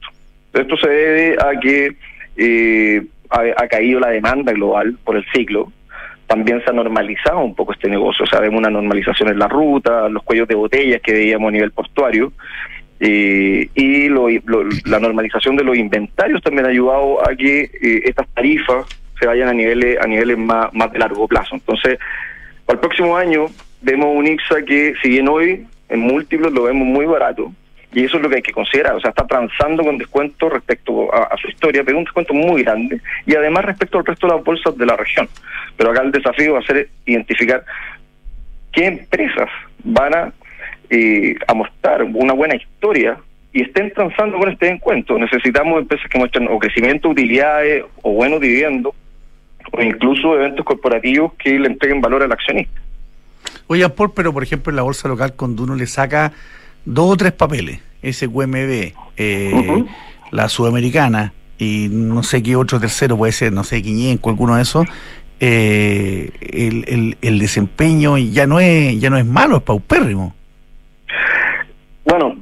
[0.53, 1.95] Esto se debe a que
[2.37, 5.71] eh, ha, caído la demanda global por el ciclo.
[6.27, 8.25] También se ha normalizado un poco este negocio.
[8.25, 11.51] O sea, vemos una normalización en la ruta, los cuellos de botellas que veíamos a
[11.51, 12.33] nivel portuario.
[12.99, 18.87] Eh, y la normalización de los inventarios también ha ayudado a que eh, estas tarifas
[19.19, 21.55] se vayan a niveles a niveles más, más de largo plazo.
[21.55, 21.99] Entonces,
[22.65, 23.45] para el próximo año
[23.81, 27.51] vemos un IPSA que, si bien hoy en múltiplos lo vemos muy barato,
[27.93, 31.13] y eso es lo que hay que considerar, o sea, está transando con descuento respecto
[31.13, 34.43] a, su historia, pero un descuento muy grande, y además respecto al resto de las
[34.43, 35.27] bolsas de la región.
[35.77, 37.63] Pero acá el desafío va a ser identificar
[38.71, 39.49] qué empresas
[39.83, 40.33] van a,
[40.89, 43.17] eh, a mostrar una buena historia
[43.53, 45.17] y estén transando con este encuentro.
[45.17, 48.93] Necesitamos empresas que muestren o crecimiento, utilidades o buenos dividendos
[49.71, 52.79] o incluso eventos corporativos que le entreguen valor al accionista.
[53.67, 56.33] Oye, Paul, pero por ejemplo en la bolsa local cuando uno le saca
[56.87, 59.85] dos o tres papeles, SQMB, eh,
[60.31, 64.61] la sudamericana y no sé qué otro tercero puede ser, no sé, Quiñenco, alguno de
[64.61, 64.87] esos,
[65.39, 70.33] eh, el, el, el, desempeño ya no es ya no es malo, es paupérrimo.
[72.05, 72.37] Bueno,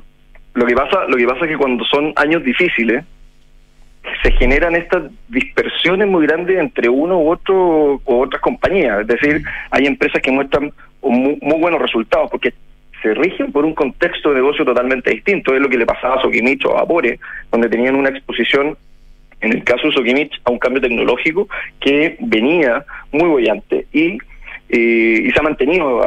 [0.53, 3.03] lo que pasa lo que pasa es que cuando son años difíciles,
[4.21, 9.01] se generan estas dispersiones muy grandes entre uno u otro u otras compañías.
[9.01, 12.53] Es decir, hay empresas que muestran muy, buenos resultados porque
[13.01, 15.53] se rigen por un contexto de negocio totalmente distinto.
[15.53, 17.19] Es lo que le pasaba a Sokimich o a Vapore,
[17.51, 18.77] donde tenían una exposición,
[19.41, 21.47] en el caso de Sokimich, a un cambio tecnológico
[21.79, 24.17] que venía muy bollante y,
[24.69, 26.01] y se ha mantenido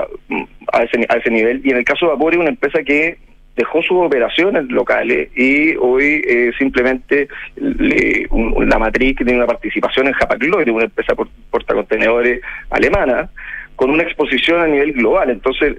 [0.72, 1.60] a, ese, a ese nivel.
[1.64, 3.18] Y en el caso de Vapore, una empresa que
[3.58, 10.14] dejó sus operaciones locales y hoy eh, simplemente la matriz que tiene una participación en
[10.14, 13.28] Hapag-Lloyd, una empresa por, portacontenedores alemana,
[13.74, 15.30] con una exposición a nivel global.
[15.30, 15.78] Entonces,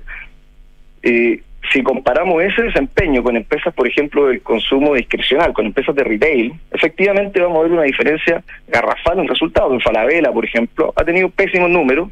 [1.04, 6.04] eh, si comparamos ese desempeño con empresas, por ejemplo, del consumo discrecional, con empresas de
[6.04, 9.74] retail, efectivamente vamos a ver una diferencia garrafal en resultados.
[9.74, 12.10] En Falabella, por ejemplo, ha tenido pésimos números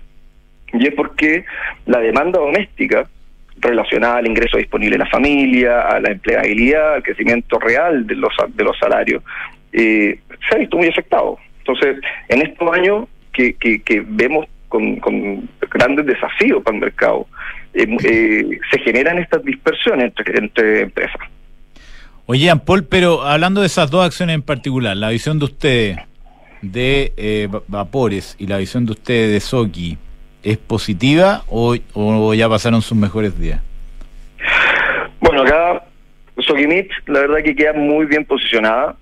[0.74, 1.46] y es porque
[1.86, 3.08] la demanda doméstica
[3.60, 8.34] relacionada al ingreso disponible de la familia, a la empleabilidad, al crecimiento real de los,
[8.50, 9.24] de los salarios,
[9.72, 11.38] eh, se ha visto muy afectado.
[11.60, 11.98] Entonces,
[12.30, 15.00] en estos años que, que, vemos con,
[15.70, 17.28] grandes desafíos para el mercado,
[17.78, 21.22] eh, eh, se generan estas dispersiones entre, entre empresas.
[22.26, 25.98] Oye, Paul, pero hablando de esas dos acciones en particular, la visión de ustedes
[26.62, 29.98] de Vapores y la visión de ustedes de Soki,
[30.48, 33.62] es positiva o, ya pasaron sus mejores días?
[35.20, 35.84] Bueno, acá
[36.40, 38.96] Sokimich la verdad que queda muy bien posicionada,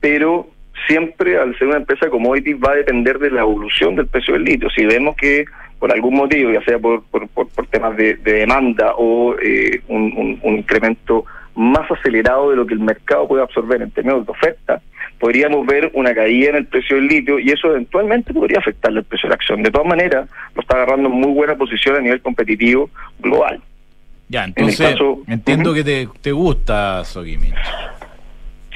[0.00, 0.48] pero
[0.86, 4.34] siempre al ser una empresa como commodity va a depender de la evolución del precio
[4.34, 4.70] del litio.
[4.70, 5.44] Si vemos que
[5.78, 10.56] por algún motivo, ya sea por, por, por, temas de, demanda o eh, un, un
[10.56, 14.80] incremento más acelerado de lo que el mercado puede absorber en términos de oferta,
[15.18, 19.04] podríamos ver una caída en el precio del litio y eso eventualmente podría afectarle el
[19.04, 19.62] precio de la acción.
[19.62, 23.60] De todas maneras, lo está agarrando en muy buena posición a nivel competitivo global.
[24.28, 27.54] Ya, entonces entiendo que te, te gusta Sogimich.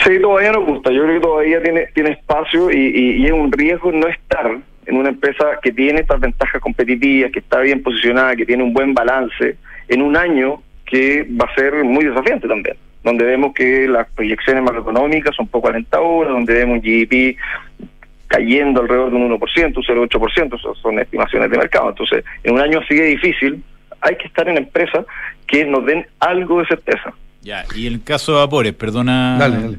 [0.02, 0.90] Sí, todavía nos gusta.
[0.90, 4.96] Yo creo que todavía tiene, tiene espacio y, y, es un riesgo no estar en
[4.96, 8.94] una empresa que tiene estas ventajas competitivas, que está bien posicionada, que tiene un buen
[8.94, 9.56] balance,
[9.88, 12.76] en un año que va a ser muy desafiante también.
[13.02, 17.36] donde vemos que las proyecciones macroeconómicas son poco alentadoras, donde vemos un GDP
[18.28, 21.90] cayendo alrededor de un 1%, un 0,8%, eso son estimaciones de mercado.
[21.90, 23.62] Entonces, en un año así de difícil,
[24.00, 25.04] hay que estar en empresas
[25.46, 27.12] que nos den algo de certeza.
[27.42, 29.78] Ya, y el caso de Vapores, perdona, dale, dale.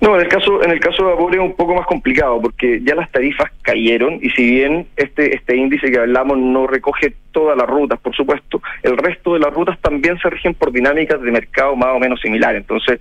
[0.00, 2.80] No, en el caso en el caso de Vapor es un poco más complicado porque
[2.82, 7.56] ya las tarifas cayeron y si bien este este índice que hablamos no recoge todas
[7.56, 11.30] las rutas, por supuesto, el resto de las rutas también se rigen por dinámicas de
[11.30, 12.60] mercado más o menos similares.
[12.60, 13.00] Entonces,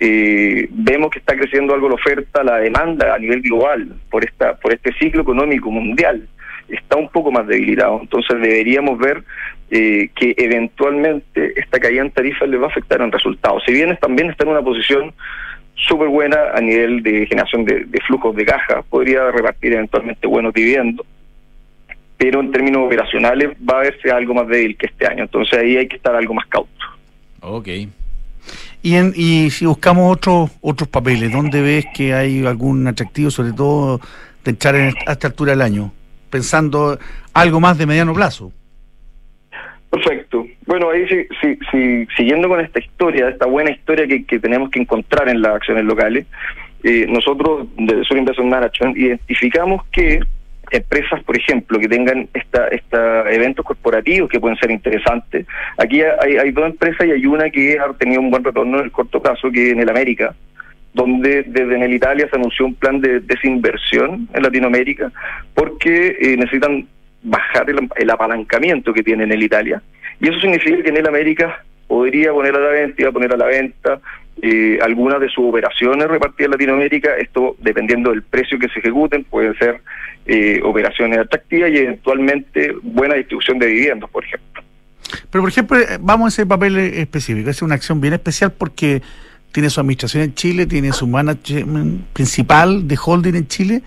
[0.00, 4.56] eh, vemos que está creciendo algo la oferta, la demanda a nivel global por esta
[4.56, 6.28] por este ciclo económico mundial
[6.68, 8.00] está un poco más debilitado.
[8.00, 9.22] Entonces deberíamos ver
[9.70, 13.62] eh, que eventualmente esta caída en tarifas le va a afectar en resultados.
[13.66, 15.12] Si bien también está en una posición
[15.86, 21.06] súper buena a nivel de generación de, flujos de caja, podría repartir eventualmente buenos dividendos,
[22.16, 25.76] pero en términos operacionales va a verse algo más débil que este año, entonces ahí
[25.76, 26.70] hay que estar algo más cauto.
[27.40, 27.68] Ok.
[28.84, 33.52] Y, en, y si buscamos otros otros papeles, ¿dónde ves que hay algún atractivo, sobre
[33.52, 34.00] todo
[34.44, 35.92] de echar en, a esta altura del año,
[36.30, 36.98] pensando
[37.32, 38.52] algo más de mediano plazo?
[39.90, 40.21] Perfecto.
[40.72, 44.80] Bueno, ahí sí, sí, sí, siguiendo con esta historia, esta buena historia que, tenemos que
[44.80, 46.24] encontrar en las acciones locales,
[46.82, 50.20] eh, nosotros de Sur Investment Management identificamos que
[50.70, 55.46] empresas, por ejemplo, que tengan esta, esta eventos corporativos que pueden ser interesantes.
[55.76, 58.84] Aquí hay, hay dos empresas y hay una que ha tenido un buen retorno en
[58.84, 60.34] el corto plazo, que en el América,
[60.94, 65.12] donde desde en el Italia se anunció un plan de desinversión en Latinoamérica,
[65.52, 66.86] porque eh, necesitan
[67.22, 69.82] bajar el, apalancamiento que tiene en el Italia.
[70.20, 73.46] Y eso significa que en el América podría poner a la venta, poner a la
[73.46, 74.00] venta
[74.40, 77.16] eh, algunas de sus operaciones repartidas en Latinoamérica.
[77.16, 79.80] Esto, dependiendo del precio que se ejecuten, pueden ser
[80.26, 84.62] eh, operaciones atractivas y eventualmente buena distribución de viviendas, por ejemplo.
[85.30, 87.50] Pero, por ejemplo, eh, vamos a ese papel específico.
[87.50, 89.02] Es una acción bien especial porque
[89.52, 93.82] tiene su administración en Chile, tiene su management principal de holding en Chile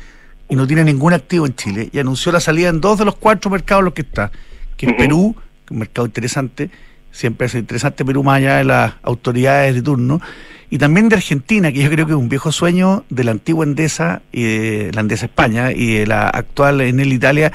[0.48, 3.16] y no tiene ningún activo en Chile y anunció la salida en dos de los
[3.16, 4.32] cuatro mercados en los que está,
[4.78, 6.70] que es Perú, que es un mercado interesante,
[7.12, 10.22] siempre es interesante Perú más allá de las autoridades de turno,
[10.70, 13.66] y también de Argentina, que yo creo que es un viejo sueño de la antigua
[13.66, 17.52] Endesa y de la Endesa España y de la actual Enel Italia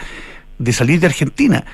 [0.58, 1.64] de salir de Argentina.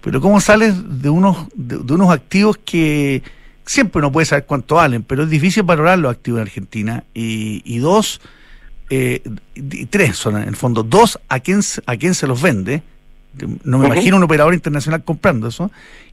[0.00, 3.22] Pero ¿cómo sales de unos, de, unos activos que
[3.64, 7.04] siempre uno puede saber cuánto valen, pero es difícil valorar los activos en Argentina?
[7.12, 8.20] Y, y dos,
[8.90, 9.22] eh,
[9.90, 12.82] tres son en el fondo, dos a quién, a quién se los vende,
[13.64, 15.70] no me imagino un operador internacional comprando eso,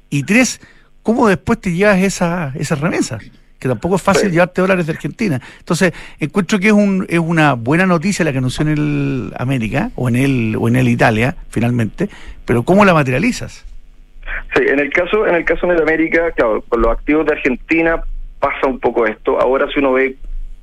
[0.09, 0.61] y tres,
[1.03, 3.23] ¿cómo después te llevas esa, esas remesas?
[3.59, 5.39] Que tampoco es fácil llevarte dólares de Argentina.
[5.59, 9.91] Entonces, encuentro que es, un, es una buena noticia la que anunció en el América,
[9.95, 12.09] o en el, o en el Italia, finalmente,
[12.45, 13.65] pero ¿cómo la materializas?
[14.55, 18.01] Sí, en el caso, en el caso de América, claro, con los activos de Argentina
[18.39, 19.39] pasa un poco esto.
[19.39, 20.17] Ahora si uno ve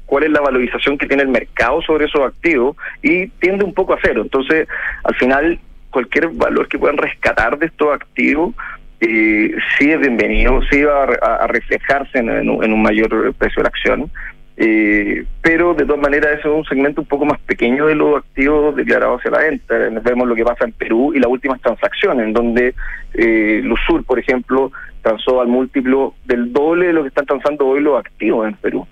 [0.09, 3.92] cuál es la valorización que tiene el mercado sobre esos activos y tiende un poco
[3.92, 4.23] a cero.
[4.23, 4.66] Entonces,
[5.05, 8.55] al final, cualquier valor que puedan rescatar de estos activos
[9.01, 14.11] eh, sí es bienvenido, sí va a, reflejarse en, un, mayor precio de la acción.
[14.57, 18.16] Eh, pero de todas maneras eso es un segmento un poco más pequeño de los
[18.16, 19.75] activos declarados hacia la venta.
[20.03, 22.75] Vemos lo que pasa en Perú y las últimas transacciones, en donde
[23.12, 27.81] eh, Lusur, por ejemplo, transó al múltiplo del doble de lo que están transando hoy
[27.81, 28.87] los activos en Perú.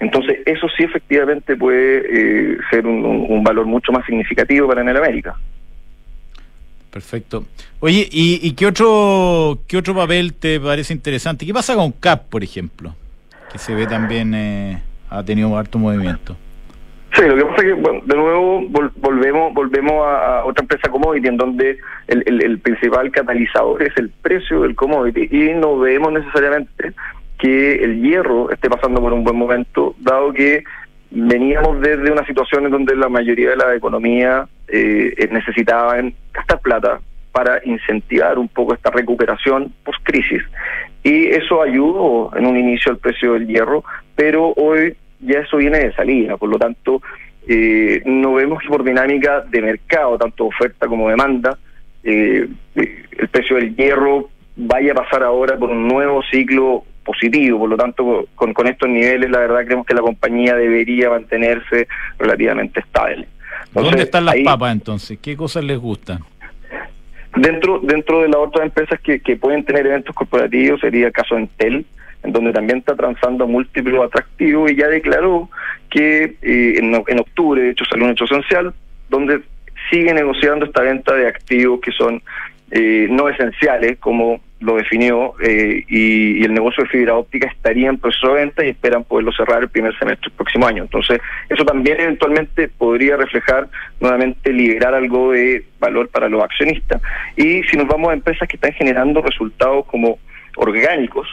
[0.00, 5.36] Entonces, eso sí efectivamente puede eh, ser un, valor mucho más significativo para Enel América.
[6.90, 7.44] Perfecto.
[7.80, 11.46] Oye, ¿y, qué otro qué otro papel te parece interesante?
[11.46, 12.96] ¿Qué pasa con CAP, por ejemplo?
[13.52, 16.36] Que se ve también eh, ha tenido harto movimiento.
[17.14, 18.62] Sí, lo que pasa es que, bueno, de nuevo
[18.96, 24.62] volvemos volvemos a, otra empresa commodity en donde el, el principal catalizador es el precio
[24.62, 26.94] del commodity y no vemos necesariamente
[27.40, 30.62] que el hierro esté pasando por un buen momento, dado que
[31.10, 37.00] veníamos desde una situación en donde la mayoría de la economía eh, necesitaban gastar plata
[37.32, 40.42] para incentivar un poco esta recuperación post-crisis.
[41.02, 45.78] Y eso ayudó en un inicio al precio del hierro, pero hoy ya eso viene
[45.78, 47.00] de salida, por lo tanto,
[47.48, 51.56] eh, no vemos que por dinámica de mercado, tanto oferta como demanda,
[52.02, 57.70] eh, el precio del hierro vaya a pasar ahora por un nuevo ciclo positivo, por
[57.70, 62.80] lo tanto con, con estos niveles la verdad creemos que la compañía debería mantenerse relativamente
[62.80, 63.26] estable.
[63.72, 65.18] ¿Dónde están las papas entonces?
[65.20, 66.20] ¿Qué cosas les gustan?
[67.36, 71.36] Dentro dentro de las otras empresas que, que pueden tener eventos corporativos sería el caso
[71.36, 71.86] de Entel,
[72.22, 75.48] en donde también está transando múltiplos atractivos y ya declaró
[75.88, 78.74] que eh, en, en octubre, de hecho salió un hecho esencial,
[79.08, 79.40] donde
[79.90, 82.22] sigue negociando esta venta de activos que son
[82.70, 87.98] eh, no esenciales, como lo definió eh, y, el negocio de fibra óptica estaría en
[87.98, 90.82] proceso de venta y esperan poderlo cerrar el primer semestre del próximo año.
[90.82, 93.68] Entonces, eso también eventualmente podría reflejar
[94.00, 97.00] nuevamente liberar algo de valor para los accionistas.
[97.36, 100.18] Y si nos vamos a empresas que están generando resultados como
[100.56, 101.26] orgánicos,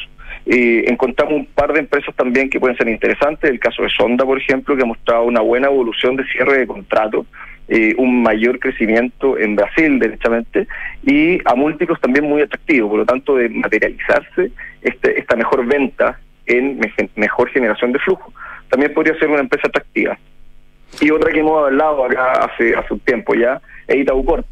[0.49, 4.23] eh, encontramos un par de empresas también que pueden ser interesantes, el caso de Sonda,
[4.23, 7.25] por ejemplo, que ha mostrado una buena evolución de cierre de contrato,
[7.67, 10.65] eh, un mayor crecimiento en Brasil, derechamente,
[11.03, 16.17] y a múltiplos también muy atractivos, por lo tanto, de materializarse este, esta mejor venta
[16.45, 16.79] en
[17.15, 18.31] mejor generación de flujo.
[18.69, 20.17] También podría ser una empresa atractiva.
[21.01, 24.45] Y otra que hemos hablado acá hace, hace un tiempo ya es Itaú Corp,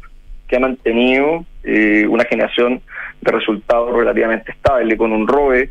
[0.46, 2.80] que ha mantenido eh, una generación
[3.20, 5.70] de resultados relativamente estable, con un ROE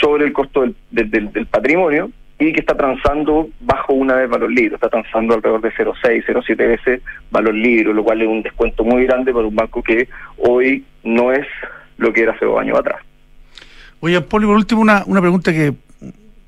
[0.00, 4.76] sobre el costo del, del patrimonio, y que está transando bajo una vez valor libre,
[4.76, 9.06] está transando alrededor de 0,6, 0,7 veces valor libre, lo cual es un descuento muy
[9.06, 10.08] grande para un banco que
[10.38, 11.46] hoy no es
[11.96, 13.00] lo que era hace dos años atrás.
[14.00, 15.74] Oye, Poli, por último, una, una pregunta que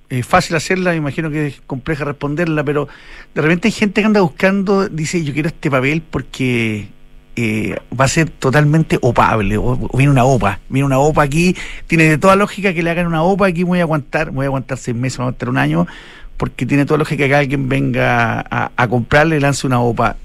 [0.09, 2.87] es fácil hacerla, me imagino que es compleja responderla, pero
[3.35, 6.87] de repente hay gente que anda buscando, dice, yo quiero este papel porque
[7.41, 9.57] eh, va a ser totalmente opable.
[9.57, 13.07] O, viene una OPA, viene una OPA aquí, tiene de toda lógica que le hagan
[13.07, 15.59] una OPA aquí, voy a aguantar, voy a aguantar seis meses, voy a aguantar un
[15.59, 15.87] año,
[16.37, 20.17] porque tiene toda lógica que alguien venga a, a comprarle lance una OPA.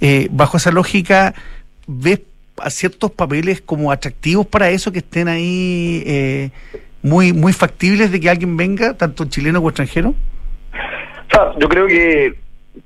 [0.00, 1.34] Eh, bajo esa lógica,
[1.86, 2.20] ¿ves
[2.58, 6.50] a ciertos papeles como atractivos para eso que estén ahí eh,
[7.02, 10.14] muy, muy factibles de que alguien venga, tanto chileno como extranjero?
[11.60, 12.34] yo creo que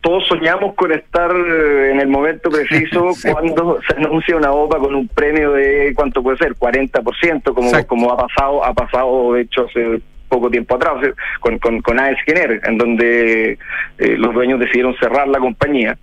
[0.00, 4.94] todos soñamos con estar eh, en el momento preciso cuando se anuncia una OPA con
[4.94, 9.66] un premio de cuánto puede ser 40% como como ha pasado ha pasado de hecho
[9.66, 10.94] hace poco tiempo atrás
[11.40, 13.58] con con, con AES en donde
[13.98, 15.98] eh, los dueños decidieron cerrar la compañía.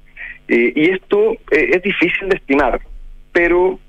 [0.47, 2.79] Eh, y esto es difícil de estimar
[3.31, 3.79] pero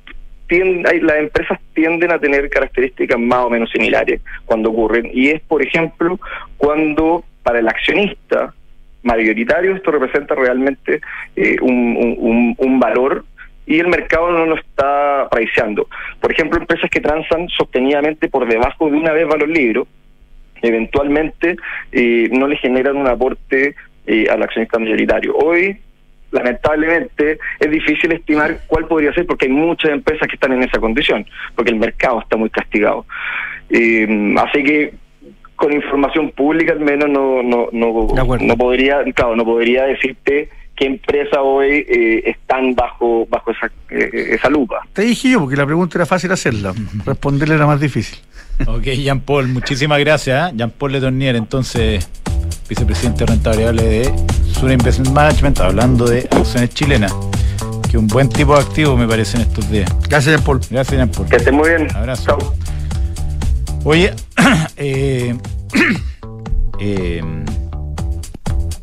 [0.51, 5.11] las empresas tienden a tener características más o menos similares cuando ocurren.
[5.13, 6.19] Y es por ejemplo
[6.57, 8.53] cuando para el accionista
[9.03, 11.01] mayoritario, esto representa realmente
[11.37, 13.25] eh, un, un, valor
[13.67, 15.89] y el mercado no lo está apreciando.
[16.21, 19.83] Por ejemplo, empresas que transan sostenidamente por debajo de una vez valor libre,
[20.63, 21.57] eventualmente
[21.93, 23.75] eh, no le generan un aporte
[24.07, 25.35] eh, al accionista mayoritario.
[25.37, 25.79] Hoy,
[26.31, 30.79] lamentablemente, es difícil estimar cuál podría ser porque hay muchas empresas que están en esa
[30.79, 31.25] condición,
[31.55, 33.07] porque el mercado está muy castigado.
[33.71, 34.95] así que
[35.61, 38.09] con información pública al menos no no no,
[38.41, 44.35] no podría claro no podría decirte qué empresa hoy eh, están bajo bajo esa, eh,
[44.37, 44.81] esa lupa.
[44.95, 46.73] Te dije yo, porque la pregunta era fácil hacerla,
[47.05, 48.19] responderle era más difícil.
[48.67, 50.51] Ok, Jean Paul, muchísimas gracias.
[50.51, 50.55] ¿eh?
[50.57, 52.09] Jean Paul Letornier, entonces,
[52.67, 54.15] vicepresidente de renta variable de
[54.53, 57.15] Sura Investment Management, hablando de acciones chilenas.
[57.91, 59.91] Que un buen tipo de activo me parece en estos días.
[60.09, 60.61] Gracias, Jean Paul.
[60.71, 61.29] Gracias, Jean Paul.
[61.29, 61.89] Que esté muy bien.
[61.95, 62.39] Abrazo.
[63.85, 64.13] Oye,
[64.77, 65.35] eh,
[66.79, 67.23] eh,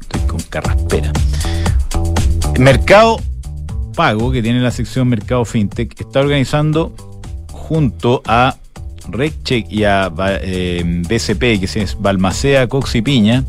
[0.01, 1.11] estoy con carraspera.
[2.59, 3.17] Mercado
[3.95, 6.95] Pago, que tiene la sección Mercado FinTech, está organizando
[7.51, 8.55] junto a
[9.09, 13.43] RecCheck y a eh, BCP, que es Balmacea, Cox y Piña,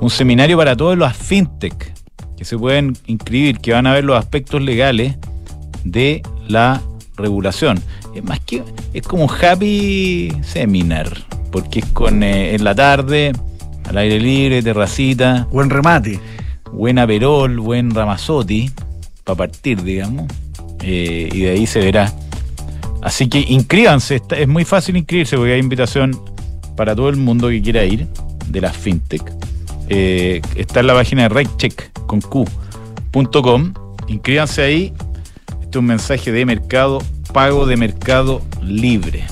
[0.00, 1.94] un seminario para todos los FinTech
[2.36, 5.16] que se pueden inscribir, que van a ver los aspectos legales
[5.84, 6.82] de la
[7.22, 7.80] regulación.
[8.14, 8.62] Es más que
[8.92, 11.08] es como un happy seminar,
[11.50, 13.32] porque es con eh, en la tarde,
[13.88, 15.46] al aire libre, terracita.
[15.50, 16.20] Buen remate.
[16.72, 18.70] Buen aperol, buen ramazotti,
[19.24, 20.26] para partir, digamos.
[20.82, 22.12] Eh, y de ahí se verá.
[23.02, 26.18] Así que inscríbanse, es muy fácil inscribirse porque hay invitación
[26.76, 28.06] para todo el mundo que quiera ir
[28.48, 29.22] de la fintech.
[29.88, 32.46] Eh, está en la página de ratecheck.com.
[34.08, 34.92] Inscríbanse ahí.
[35.72, 36.98] Este es un mensaje de mercado,
[37.32, 39.24] pago de mercado libre.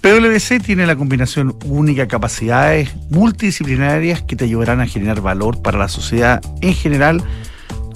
[0.00, 5.78] PwC tiene la combinación única de capacidades multidisciplinarias que te ayudarán a generar valor para
[5.78, 7.24] la sociedad en general,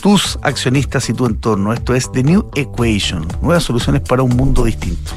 [0.03, 1.73] tus accionistas y tu entorno.
[1.73, 5.13] Esto es The New Equation, nuevas soluciones para un mundo distinto.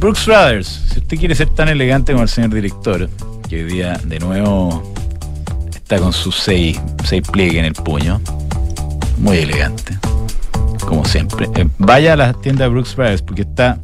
[0.00, 3.10] Brooks Brothers, si usted quiere ser tan elegante como el señor director,
[3.46, 4.90] que hoy día de nuevo
[5.74, 8.22] está con sus seis, seis pliegues en el puño,
[9.18, 9.98] muy elegante,
[10.86, 11.48] como siempre.
[11.54, 13.78] Eh, vaya a la tienda Brooks Brothers porque está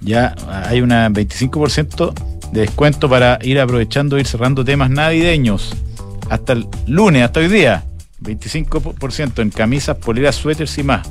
[0.00, 0.34] ya
[0.66, 2.12] hay un 25%
[2.52, 5.74] de descuento para ir aprovechando, ir cerrando temas navideños.
[6.28, 7.84] Hasta el lunes, hasta hoy día.
[8.20, 11.08] 25% en camisas, poleras, suéteres y más.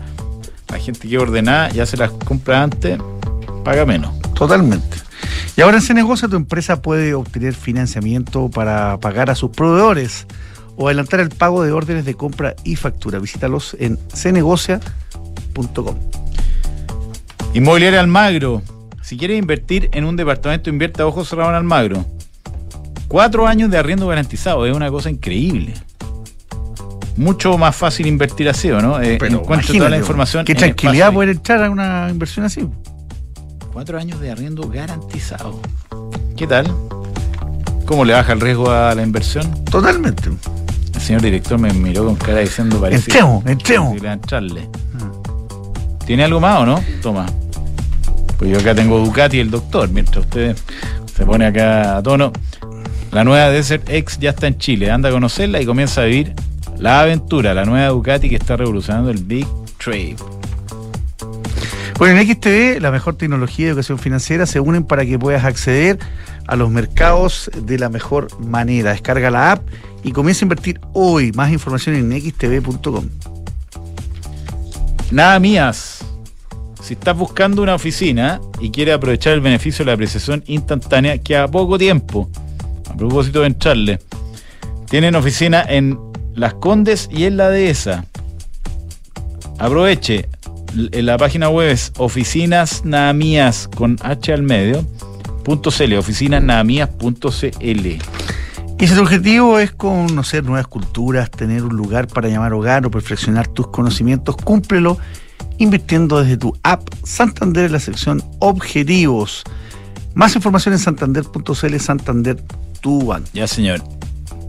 [0.69, 2.97] La gente que ordena ya se las compra antes,
[3.63, 4.13] paga menos.
[4.33, 4.97] Totalmente.
[5.57, 10.25] Y ahora en CNegocia tu empresa puede obtener financiamiento para pagar a sus proveedores
[10.81, 13.19] o adelantar el pago de órdenes de compra y factura.
[13.19, 15.95] Visítalos en cnegocia.com.
[17.53, 18.63] Inmobiliaria Almagro.
[19.03, 22.05] Si quieres invertir en un departamento, invierte a ojos cerrados en Almagro.
[23.07, 25.75] Cuatro años de arriendo garantizado, es una cosa increíble.
[27.15, 28.99] Mucho más fácil invertir así, ¿o no?
[28.99, 30.45] Eh, Pero encuentro toda la información.
[30.45, 31.13] Qué en tranquilidad paso.
[31.15, 32.67] poder entrar a una inversión así.
[33.71, 35.59] Cuatro años de arriendo garantizado.
[36.35, 36.73] ¿Qué tal?
[37.85, 39.63] ¿Cómo le baja el riesgo a la inversión?
[39.65, 40.31] Totalmente.
[41.01, 44.03] El señor director me miró con cara diciendo parece Entremos, entremos.
[44.03, 44.69] entrarle.
[46.05, 46.83] ¿Tiene algo más o no?
[47.01, 47.25] Toma.
[48.37, 50.55] Pues yo acá tengo Ducati y el doctor, mientras usted
[51.11, 52.31] se pone acá a tono.
[53.11, 56.35] La nueva Desert X ya está en Chile, anda a conocerla y comienza a vivir
[56.77, 59.47] la aventura, la nueva Ducati que está revolucionando el Big
[59.83, 60.17] Trade.
[61.97, 65.97] Bueno, en XTV, la mejor tecnología de educación financiera se unen para que puedas acceder
[66.45, 68.91] a los mercados de la mejor manera.
[68.91, 69.63] Descarga la app
[70.03, 71.31] y comienza a invertir hoy.
[71.33, 73.07] Más información en xtv.com.
[75.11, 76.03] Nada mías.
[76.81, 81.37] Si estás buscando una oficina y quieres aprovechar el beneficio de la apreciación instantánea, que
[81.37, 82.29] a poco tiempo,
[82.89, 83.99] a propósito de entrarle,
[84.89, 85.99] tienen oficina en
[86.33, 88.05] Las Condes y en la Dehesa.
[89.59, 90.27] Aproveche.
[90.73, 94.85] En la página web es oficinasnamías con H al medio.
[95.43, 98.40] CL, oficinasnamías.cl.
[98.81, 102.89] Y si tu objetivo es conocer nuevas culturas, tener un lugar para llamar hogar o
[102.89, 104.97] perfeccionar tus conocimientos, cúmplelo
[105.59, 109.43] invirtiendo desde tu app Santander en la sección Objetivos.
[110.15, 112.37] Más información en santander.cl, Santander,
[112.81, 113.29] tu banco.
[113.33, 113.83] Ya, señor.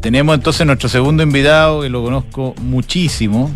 [0.00, 3.50] Tenemos entonces nuestro segundo invitado, que lo conozco muchísimo.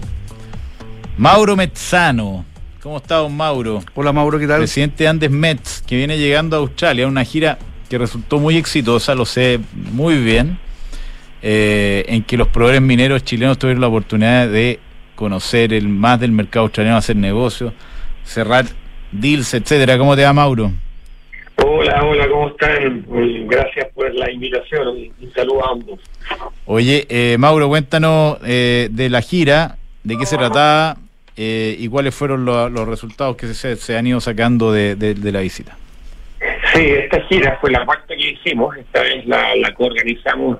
[1.16, 2.44] Mauro Mezzano.
[2.82, 3.82] ¿Cómo está, don Mauro?
[3.94, 4.58] Hola Mauro, ¿qué tal?
[4.58, 7.58] Presidente de Andes Mets, que viene llegando a Australia, una gira
[7.88, 9.58] que resultó muy exitosa, lo sé
[9.92, 10.58] muy bien,
[11.42, 14.80] eh, en que los proveedores mineros chilenos tuvieron la oportunidad de
[15.14, 17.72] conocer el más del mercado australiano, hacer negocios,
[18.24, 18.66] cerrar
[19.12, 19.96] deals, etcétera.
[19.98, 20.72] ¿Cómo te va, Mauro?
[21.64, 23.04] Hola, hola, ¿cómo están?
[23.08, 24.88] Mm, Gracias por la invitación.
[24.88, 26.00] Un un saludo a ambos.
[26.66, 30.96] Oye, eh, Mauro, cuéntanos eh, de la gira, de qué se trataba
[31.36, 35.14] eh, y cuáles fueron lo- los resultados que se, se han ido sacando de, de-
[35.14, 35.76] de la visita.
[36.74, 38.76] Sí, esta gira fue la cuarta que hicimos.
[38.76, 40.58] Esta vez la, la coorganizamos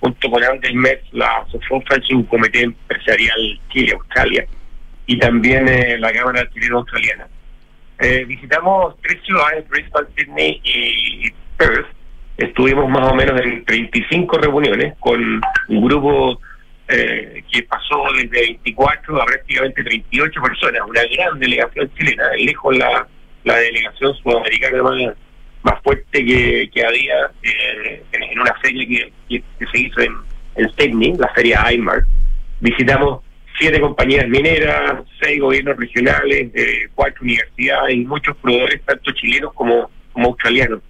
[0.00, 4.46] junto con Andes Mets, la Asociación Franchising Comité Empresarial Chile-Australia
[5.06, 7.28] y también eh, la Cámara Chileno-Australiana.
[7.98, 11.86] Eh, visitamos tres ciudades, Brisbane, Sydney y Perth.
[12.36, 16.38] Estuvimos más o menos en 35 reuniones con un grupo
[16.88, 23.08] eh, que pasó desde 24 a prácticamente 38 personas, una gran delegación chilena, lejos la,
[23.44, 25.14] la delegación sudamericana más,
[25.66, 30.12] más fuerte que, que había eh, en, una feria que, que- se hizo en,
[30.54, 32.04] en Sydney, la feria IMAR.
[32.60, 33.20] Visitamos
[33.58, 39.90] siete compañías mineras, seis gobiernos regionales, eh, cuatro universidades y muchos proveedores, tanto chilenos como,
[40.12, 40.80] como australianos.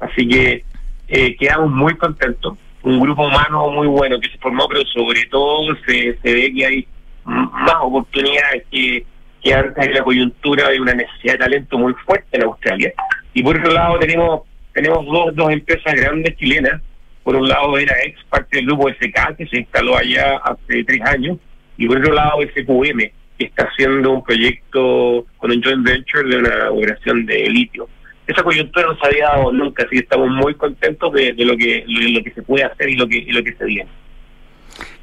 [0.00, 0.64] Así que
[1.08, 2.58] eh, quedamos muy contentos.
[2.82, 6.66] Un grupo humano muy bueno que se formó, pero sobre todo se, se ve que
[6.66, 6.88] hay
[7.24, 9.06] más oportunidades que,
[9.42, 12.92] que antes de la coyuntura de una necesidad de talento muy fuerte en Australia.
[13.34, 14.42] Y por otro lado tenemos
[14.74, 16.82] tenemos dos, dos empresas grandes chilenas.
[17.22, 21.00] Por un lado era ex parte del grupo SK, que se instaló allá hace tres
[21.02, 21.38] años,
[21.78, 22.98] y por otro lado SQM,
[23.38, 27.88] que está haciendo un proyecto con un joint venture de una operación de litio.
[28.26, 31.84] Esa coyuntura no se había dado nunca, así que estamos muy contentos de, lo que
[31.86, 33.88] lo que se puede hacer y lo que y lo que se viene.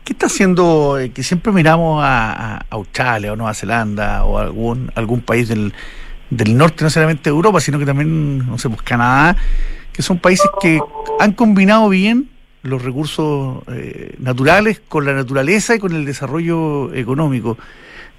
[0.03, 4.91] ¿Qué está haciendo, eh, que siempre miramos a, a Australia o Nueva Zelanda o algún,
[4.95, 5.73] algún país del,
[6.32, 9.36] del norte, no solamente de Europa, sino que también, no sé, pues Canadá,
[9.93, 10.79] que son países que
[11.19, 12.29] han combinado bien
[12.63, 17.57] los recursos eh, naturales con la naturaleza y con el desarrollo económico.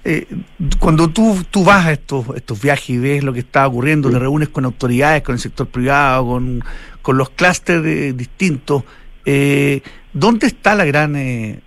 [0.05, 0.27] Eh,
[0.79, 4.19] cuando tú, tú vas a estos, estos viajes y ves lo que está ocurriendo, te
[4.19, 6.63] reúnes con autoridades, con el sector privado, con,
[7.01, 8.83] con los clústeres distintos,
[9.25, 11.13] eh, ¿dónde está la gran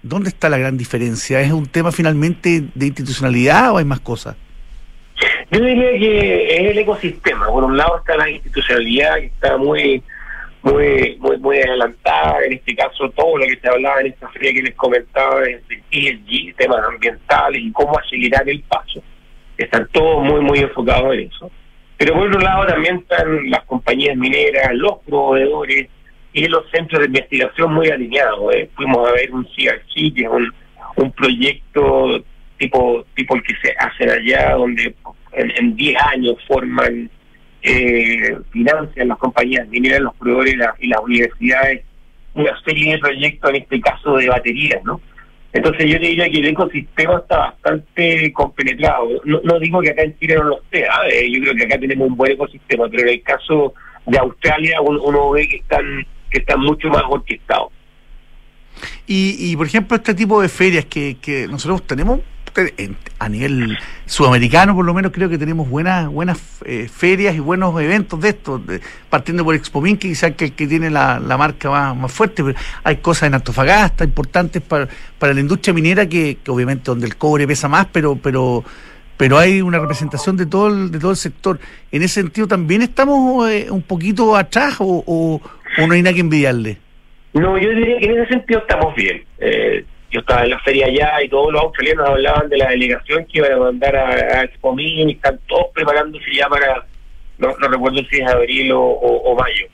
[0.02, 1.40] dónde está la gran diferencia?
[1.40, 4.36] ¿Es un tema finalmente de institucionalidad o hay más cosas?
[5.56, 7.46] Yo diría que es el ecosistema.
[7.46, 10.02] Por un lado está la institucionalidad que está muy
[10.60, 12.44] muy muy muy adelantada.
[12.44, 15.66] En este caso, todo lo que se hablaba en esta feria que les comentaba es
[15.68, 19.02] de ESG, temas ambientales y cómo acelerar el paso.
[19.56, 21.50] Están todos muy muy enfocados en eso.
[21.96, 25.88] Pero por otro lado también están las compañías mineras, los proveedores
[26.34, 28.54] y los centros de investigación muy alineados.
[28.54, 28.68] ¿eh?
[28.76, 30.52] Fuimos a ver un CRC, que es un,
[30.96, 32.22] un proyecto
[32.58, 34.94] tipo tipo el que se hacen allá, donde
[35.36, 37.10] en, en 10 años forman,
[37.62, 41.82] eh, financian las compañías mineras, los proveedores y, la- y las universidades
[42.34, 45.00] una serie de proyectos, en este caso de baterías, ¿no?
[45.54, 49.08] Entonces yo diría que el ecosistema está bastante compenetrado.
[49.24, 50.56] No, digo que acá en Chile no lo
[50.90, 51.08] ¿ah?
[51.10, 53.72] eh, yo creo que acá tenemos un buen ecosistema, pero en el caso
[54.04, 57.72] de Australia uno, ve que están que están mucho más orquestados.
[59.06, 62.20] Y, y por ejemplo, este tipo de ferias que, que nosotros tenemos
[63.18, 67.80] a nivel sudamericano por lo menos creo que tenemos buenas buenas eh, ferias y buenos
[67.80, 68.60] eventos de estos,
[69.10, 73.28] partiendo por Expomín, que quizás que, que tiene la, marca más, fuerte, pero hay cosas
[73.28, 74.88] en Antofagasta importantes para,
[75.18, 78.64] para la industria minera que, obviamente donde el cobre pesa más, pero pero
[79.16, 81.58] pero hay una representación de todo el, de todo el sector.
[81.90, 85.40] En ese sentido, ¿también estamos eh, un poquito atrás o, o,
[85.86, 86.78] no hay nada que envidiarle?
[87.32, 89.24] No, yo diría que en ese sentido estamos bien.
[89.38, 89.84] Eh,
[90.16, 93.38] yo estaba en la feria allá y todos los australianos hablaban de la delegación que
[93.38, 96.86] iban a mandar a, a Expo y están todos preparándose ya para,
[97.36, 99.66] no, recuerdo si es abril o, mayo.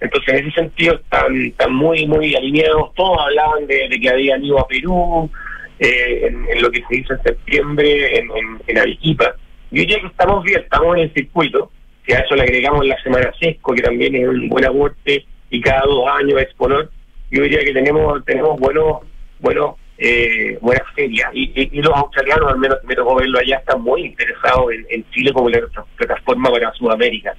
[0.00, 2.94] Entonces, en ese sentido, están, están muy, muy alineados.
[2.94, 5.28] Todos hablaban de, que habían ido a Perú,
[5.80, 8.30] eh, en, lo que se hizo en septiembre en,
[8.68, 9.34] en, Arequipa.
[9.72, 11.72] Yo diría que estamos bien, estamos en el circuito.
[12.06, 15.60] Si a eso le agregamos la Semana Sesco, que también es un buen aporte, y
[15.60, 16.88] cada dos años exponer,
[17.32, 19.00] yo diría que tenemos tenemos buenos
[19.40, 21.30] bueno, eh, buenas ferias.
[21.34, 25.50] Y, los australianos, al menos me tocó verlo allá, están muy interesados en, Chile como
[25.50, 25.60] la
[25.96, 27.34] plataforma para Sudamérica.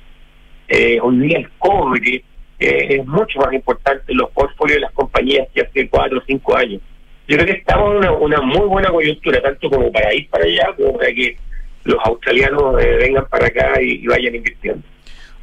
[0.67, 2.23] Eh, hoy día el cobre
[2.59, 6.23] eh, es mucho más importante en los portfolios de las compañías que hace cuatro o
[6.25, 6.81] cinco años.
[7.27, 10.45] Yo creo que estamos en una, una muy buena coyuntura, tanto como para ir para
[10.45, 11.37] allá, como para que
[11.83, 14.83] los australianos eh, vengan para acá y, vayan invirtiendo.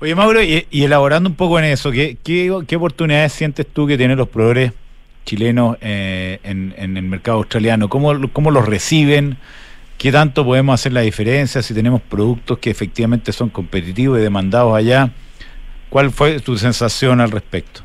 [0.01, 3.97] Oye, Mauro, y, elaborando un poco en eso, ¿qué, qué, qué oportunidades sientes tú que
[3.97, 4.73] tienen los proveedores
[5.29, 7.89] chilenos eh, en, el mercado australiano?
[7.89, 9.37] ¿Cómo, ¿Cómo los reciben?
[9.99, 14.74] ¿Qué tanto podemos hacer la diferencia si tenemos productos que efectivamente son competitivos y demandados
[14.74, 15.11] allá?
[15.91, 17.83] ¿Cuál fue tu sensación al respecto?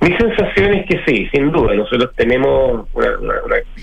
[0.00, 1.74] Mi sensación es que sí, sin duda.
[1.74, 3.10] Nosotros tenemos una,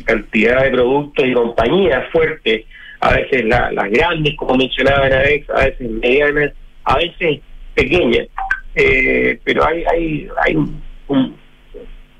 [0.06, 2.64] cantidad de productos y compañías fuertes,
[3.02, 6.54] a veces las grandes, como mencionaban a veces, a veces medianas,
[6.86, 7.42] a veces
[7.74, 8.28] pequeñas.
[8.76, 11.36] Eh, pero hay, hay, hay un,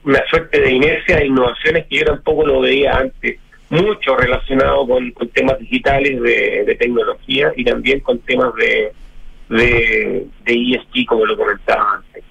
[0.06, 3.40] una suerte de inercia de innovaciones que yo tampoco lo veía antes,
[3.70, 8.92] mucho relacionado con, temas digitales de, tecnología y también con temas de,
[9.50, 12.24] de, de ESG, como lo comentaba antes.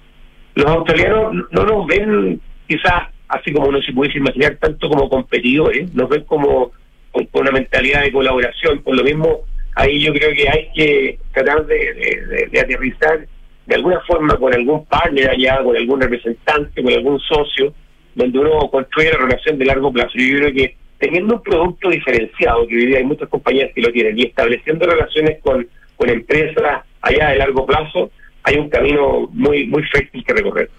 [0.55, 5.93] Los australianos no nos ven quizás así como no se pudiese imaginar tanto como competidores,
[5.93, 6.71] nos ven como
[7.11, 9.41] con, una mentalidad de colaboración, por lo mismo
[9.75, 13.27] ahí yo creo que hay que tratar de, de aterrizar
[13.65, 17.73] de alguna forma con algún partner allá, con algún representante, con algún socio,
[18.13, 20.11] donde uno construye la relación de largo plazo.
[20.15, 23.91] Yo creo que teniendo un producto diferenciado, que hoy día hay muchas compañías que lo
[23.91, 28.11] tienen, y estableciendo relaciones con, con empresas allá de largo plazo,
[28.43, 30.69] hay un camino muy muy fértil que recorrer.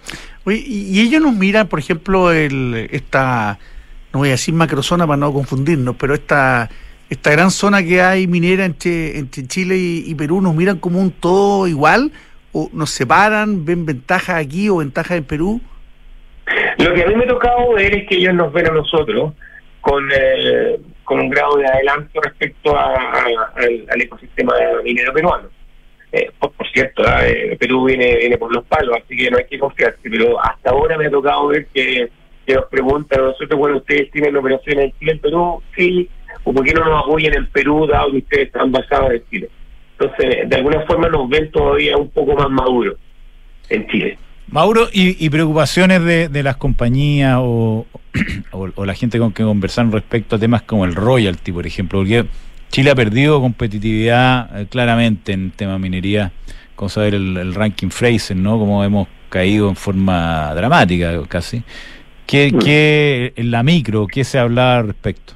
[0.45, 3.59] Oye, y ellos nos miran, por ejemplo, el, esta,
[4.13, 6.71] no voy a decir macrozona para no confundirnos, pero esta
[7.09, 11.13] esta gran zona que hay minera entre, entre Chile y Perú, ¿nos miran como un
[11.13, 12.11] todo igual?
[12.57, 15.61] O nos separan, ven ventajas aquí o ventajas en Perú?
[16.79, 19.35] Lo que a mí me ha tocado ver es que ellos nos ven a nosotros
[19.83, 25.49] con, eh, con un grado de adelanto respecto al, ecosistema minero peruano.
[26.13, 29.59] Eh, por, cierto, eh, Perú viene, viene por los palos, así que no hay que
[29.59, 32.09] confiarse, pero hasta ahora me ha tocado ver que,
[32.49, 36.09] nos preguntan a nosotros, bueno, ustedes tienen operaciones en Chile, en Perú, sí,
[36.45, 39.51] o por qué no nos apoyan en Perú, dado que ustedes están basados en Chile.
[39.99, 42.97] Entonces, de alguna forma nos ven todavía un poco más maduros
[43.69, 44.19] en Chile.
[44.49, 47.87] Mauro, ¿y, preocupaciones de, las compañías o,
[48.53, 51.99] o, la gente con que conversaron respecto a temas como el royalty, por ejemplo?
[51.99, 52.27] Porque
[52.71, 56.33] Chile ha perdido competitividad eh, claramente en tema minería,
[56.77, 58.59] con saber el, el, ranking Fraser, ¿no?
[58.59, 61.63] Como hemos caído en forma dramática casi.
[62.27, 62.59] ¿Qué, mm.
[62.59, 65.36] qué en la micro, qué se habla al respecto?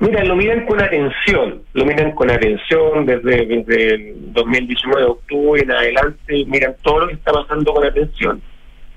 [0.00, 5.62] Mira, lo miran con atención, lo miran con atención desde, desde el 2019 de octubre
[5.62, 8.40] en adelante, miran todo lo que está pasando con atención.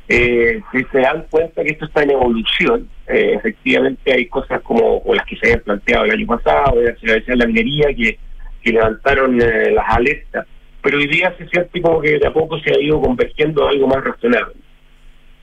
[0.07, 5.03] Eh, si se dan cuenta que esto está en evolución, eh, efectivamente hay cosas como
[5.13, 8.17] las que se habían planteado el año pasado, se decía la minería, que,
[8.61, 10.47] que levantaron eh, las alertas,
[10.81, 13.71] pero hoy día se siente como que de a poco se ha ido convergiendo a
[13.71, 14.55] algo más razonable.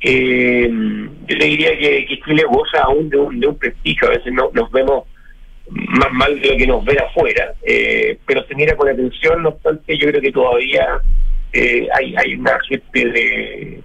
[0.00, 4.32] yo le diría que, que Chile goza aún de un, de un prestigio, a veces
[4.32, 5.04] no, nos vemos
[5.70, 9.50] más mal de lo que nos ve afuera, eh, pero se mira con atención, no
[9.50, 11.00] obstante, yo creo que todavía
[11.52, 13.80] eh, hay, hay una suerte de,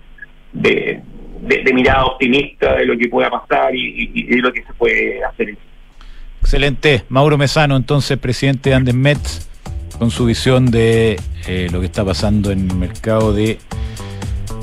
[0.54, 5.58] de, mirada optimista de lo que pueda pasar y, de lo que se puede hacer.
[6.42, 7.04] Excelente.
[7.10, 9.50] Mauro Mesano, entonces, presidente de Andes Mets,
[9.98, 13.58] con su visión de eh, lo que está pasando en el mercado de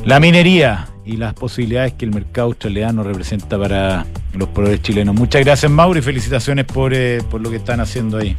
[0.04, 5.14] la minería y las posibilidades que el mercado australiano representa para los proveedores chilenos.
[5.14, 8.36] Muchas gracias, Mauro, y felicitaciones por, eh, por lo que están haciendo ahí.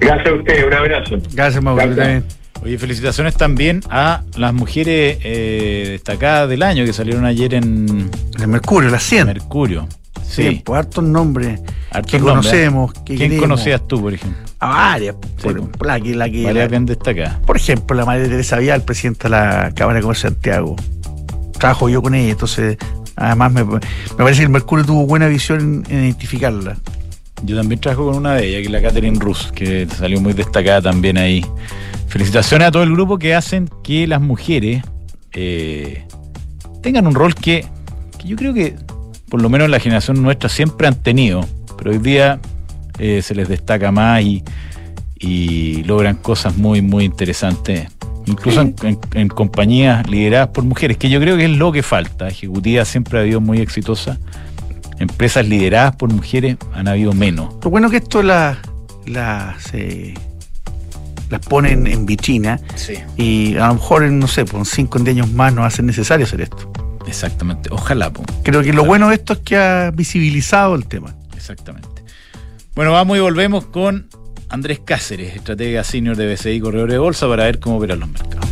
[0.00, 1.16] Gracias a ustedes, un abrazo.
[1.32, 1.82] Gracias, Mauro.
[1.86, 1.98] Gracias.
[2.06, 2.24] también.
[2.62, 8.10] Oye, felicitaciones también a las mujeres eh, destacadas del año que salieron ayer en
[8.40, 9.26] El Mercurio, la 100.
[9.26, 9.86] Mercurio.
[10.26, 11.60] Sí, Sí, pues hartos nombres
[11.90, 12.92] hartos que nombres, conocemos.
[12.94, 13.40] Que ¿Quién queremos.
[13.40, 14.38] conocías tú, por ejemplo?
[14.60, 15.16] A varias.
[15.36, 15.76] Sí, por, pues.
[15.76, 17.38] por la que, la que- Varias la- bien destacadas.
[17.40, 20.76] por ejemplo, la María Teresa Vial, presidenta de la Cámara de Comercio de Santiago.
[21.64, 22.76] Trabajo yo con ella, entonces,
[23.16, 23.80] además me, me
[24.18, 26.76] parece que el Mercurio tuvo buena visión en, en identificarla.
[27.42, 30.34] Yo también trabajo con una de ellas, que es la Catherine Rus, que salió muy
[30.34, 31.42] destacada también ahí.
[32.06, 34.82] Felicitaciones a todo el grupo que hacen que las mujeres
[35.32, 36.04] eh,
[36.82, 37.64] tengan un rol que,
[38.18, 38.76] que yo creo que,
[39.30, 41.46] por lo menos en la generación nuestra, siempre han tenido,
[41.78, 42.40] pero hoy día
[42.98, 44.44] eh, se les destaca más y,
[45.18, 47.88] y logran cosas muy, muy interesantes.
[48.26, 51.82] Incluso en, en- en compañías lideradas por mujeres, que yo creo que es lo que
[51.82, 52.28] falta.
[52.28, 54.18] Ejecutiva siempre ha habido muy exitosa.
[54.98, 57.54] Empresas lideradas por mujeres han habido menos.
[57.62, 58.56] Lo bueno que esto las
[59.06, 60.14] las eh,
[61.30, 62.94] las ponen en vitrina Sí.
[63.16, 65.86] y a lo mejor en, no sé, por 5 o 10 años más nos hacen
[65.86, 66.70] necesario hacer esto.
[67.06, 67.68] Exactamente.
[67.72, 68.22] Ojalá, po.
[68.42, 71.14] Creo que lo bueno de esto es que ha visibilizado el tema.
[71.36, 71.88] Exactamente.
[72.74, 74.08] Bueno, vamos y volvemos con
[74.54, 78.48] Andrés Cáceres, estratega senior de BCI Corredor de Bolsa, para ver cómo operan los mercados.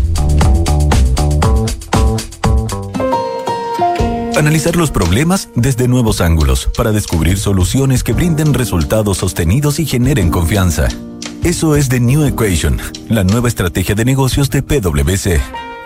[4.36, 10.30] Analizar los problemas desde nuevos ángulos para descubrir soluciones que brinden resultados sostenidos y generen
[10.30, 10.88] confianza.
[11.44, 15.40] Eso es The New Equation, la nueva estrategia de negocios de PwC.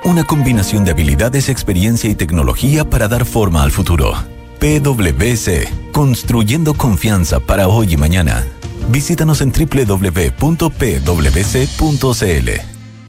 [0.05, 4.15] Una combinación de habilidades, experiencia y tecnología para dar forma al futuro.
[4.61, 8.47] PwC, construyendo confianza para hoy y mañana.
[8.89, 10.67] Visítanos en www.pwc.cl.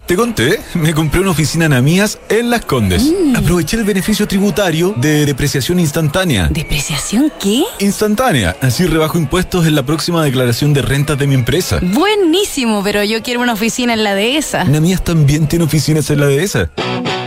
[0.08, 3.12] Te conté, me compré una oficina en Amías en Las Condes.
[3.36, 6.48] Aproveché el beneficio tributario de depreciación instantánea.
[6.48, 7.64] ¿Depreciación qué?
[7.80, 11.80] Instantánea, así rebajo impuestos en la próxima declaración de rentas de mi empresa.
[11.82, 14.64] Buenísimo, pero yo quiero una oficina en la dehesa.
[14.64, 16.72] Namías también tiene oficinas en la dehesa.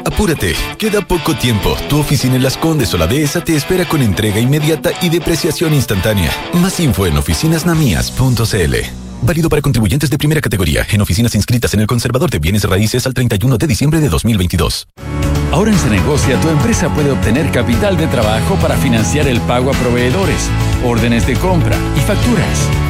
[0.04, 1.76] Apúrate, queda poco tiempo.
[1.88, 5.74] Tu oficina en Las Condes o la dehesa te espera con entrega inmediata y depreciación
[5.74, 6.30] instantánea.
[6.54, 8.74] Más info en oficinasnamías.cl.
[9.22, 13.06] Válido para contribuyentes de primera categoría en oficinas inscritas en el Conservador de Bienes Raíces
[13.06, 14.88] al 31 de diciembre de 2022.
[15.52, 19.74] Ahora en Cenegocia tu empresa puede obtener capital de trabajo para financiar el pago a
[19.74, 20.48] proveedores,
[20.84, 22.89] órdenes de compra y facturas.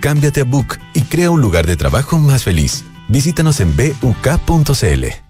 [0.00, 2.84] Cámbiate a Book y crea un lugar de trabajo más feliz.
[3.08, 5.29] Visítanos en buk.cl.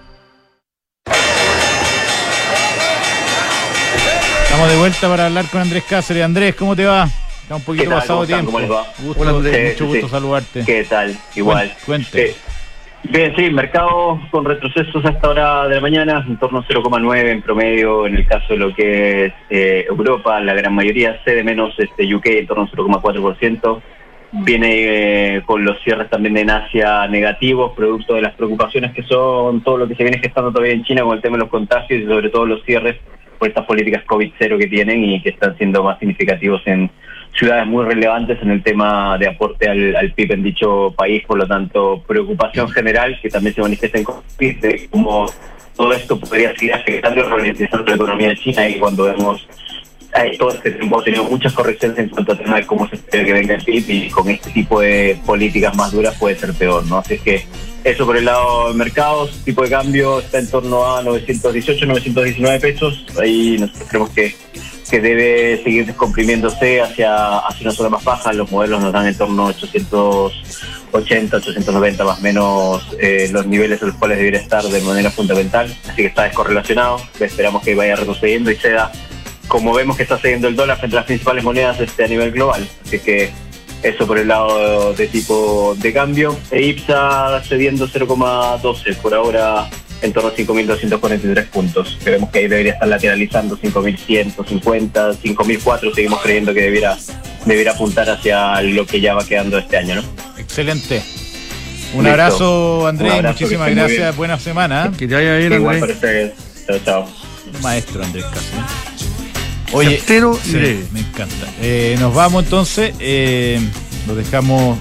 [4.61, 6.23] Estamos de vuelta para hablar con Andrés Cáceres.
[6.23, 7.05] Andrés, ¿cómo te va?
[7.05, 8.45] Está un poquito pasado tiempo.
[8.45, 8.83] ¿Cómo les va?
[8.99, 9.73] Gusto, Hola, Andrés.
[9.73, 10.11] mucho gusto sí.
[10.11, 10.63] saludarte.
[10.63, 11.17] ¿Qué tal?
[11.35, 11.73] Igual.
[11.83, 12.29] Cuente.
[12.29, 12.35] Eh,
[13.05, 17.41] bien, sí, mercado con retrocesos hasta hora de la mañana, en torno a 0,9 en
[17.41, 21.43] promedio en el caso de lo que es eh, Europa, la gran mayoría, C de
[21.43, 23.81] menos este, UK en torno a 0,4%.
[24.31, 29.61] Viene eh, con los cierres también en Asia negativos, producto de las preocupaciones que son
[29.61, 31.99] todo lo que se viene gestando todavía en China con el tema de los contagios
[31.99, 32.97] y sobre todo los cierres
[33.41, 36.91] por estas políticas COVID-0 que tienen y que están siendo más significativos en
[37.33, 41.39] ciudades muy relevantes en el tema de aporte al, al PIB en dicho país, por
[41.39, 45.25] lo tanto, preocupación general que también se manifiesta en COVID de cómo
[45.75, 49.47] todo esto podría seguir afectando y ralentizando la economía de China y cuando vemos
[50.15, 52.95] eh, todo este tiempo hemos tenido muchas correcciones en cuanto al tema de cómo se
[52.97, 56.53] espera que venga el PIB y con este tipo de políticas más duras puede ser
[56.53, 56.99] peor, ¿no?
[56.99, 57.45] Así es que
[57.83, 62.59] eso por el lado de mercados, tipo de cambio está en torno a 918, 919
[62.59, 63.05] pesos.
[63.19, 64.35] Ahí nosotros creemos que,
[64.89, 68.33] que debe seguir descomprimiéndose hacia, hacia una zona más baja.
[68.33, 73.81] Los modelos nos dan en torno a 880, 890 más o menos eh, los niveles
[73.81, 75.75] a los cuales debería estar de manera fundamental.
[75.85, 77.01] Así que está descorrelacionado.
[77.19, 78.91] Esperamos que vaya retrocediendo y ceda
[79.47, 82.31] como vemos que está cediendo el dólar frente a las principales monedas este, a nivel
[82.31, 82.65] global.
[82.85, 83.31] Así que
[83.83, 86.37] eso por el lado de tipo de cambio.
[86.51, 89.69] E IPSA cediendo 0,12 por ahora
[90.01, 91.97] en torno a 5.243 puntos.
[92.03, 95.93] Creemos que ahí debería estar lateralizando 5.150, 5.004.
[95.93, 96.97] Seguimos creyendo que debiera,
[97.45, 100.03] debiera apuntar hacia lo que ya va quedando este año, ¿no?
[100.37, 101.01] Excelente.
[101.93, 102.09] Un Listo.
[102.09, 103.11] abrazo, Andrés.
[103.11, 104.15] Un abrazo, Muchísimas gracias.
[104.15, 104.85] Buena semana.
[104.85, 104.97] ¿eh?
[104.97, 106.33] Que te vaya bien, Andrés.
[106.65, 107.07] Chao, chao.
[107.53, 108.90] Un maestro, Andrés Cáceres.
[109.73, 110.85] Oye, Certero y sí, breve.
[110.91, 111.47] me encanta.
[111.61, 112.93] Eh, nos vamos entonces.
[112.99, 113.59] Eh,
[114.07, 114.77] los dejamos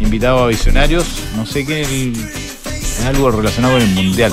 [0.00, 1.04] invitados a visionarios.
[1.36, 1.82] No sé qué.
[1.82, 4.32] es algo relacionado con el mundial.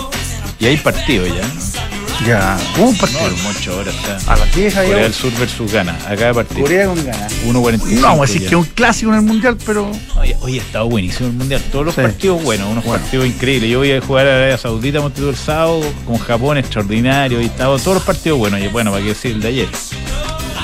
[0.60, 1.34] Y hay partido ya.
[1.47, 2.03] ¿no?
[2.26, 2.57] Ya.
[2.76, 3.28] ¿Cómo un No, partido?
[3.28, 4.32] el Moncho ahora está.
[4.34, 4.88] A las 10 ahí.
[4.88, 5.97] Corea del Sur versus Ghana.
[6.07, 6.61] Acá de partido.
[6.61, 7.34] Corea con ganas.
[7.45, 7.95] 1.45.
[7.95, 8.49] No, vamos a decir ya.
[8.49, 9.91] que es un clásico en el mundial, pero.
[10.17, 11.61] Oye, hoy ha estado buenísimo el mundial.
[11.71, 12.01] Todos los Sí.
[12.01, 13.69] partidos buenos, unos partidos increíbles.
[13.69, 17.78] Yo voy a jugar a Arabia Saudita Montevideo el sábado con Japón extraordinario y estaba
[17.78, 18.61] todos los partidos buenos.
[18.61, 19.67] Y bueno, para qué decir el de ayer.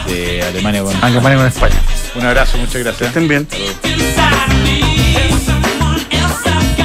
[0.07, 0.95] De Alemania con.
[1.03, 1.76] Alemania con España.
[2.16, 3.10] Un abrazo, muchas gracias.
[3.10, 3.47] Estén bien.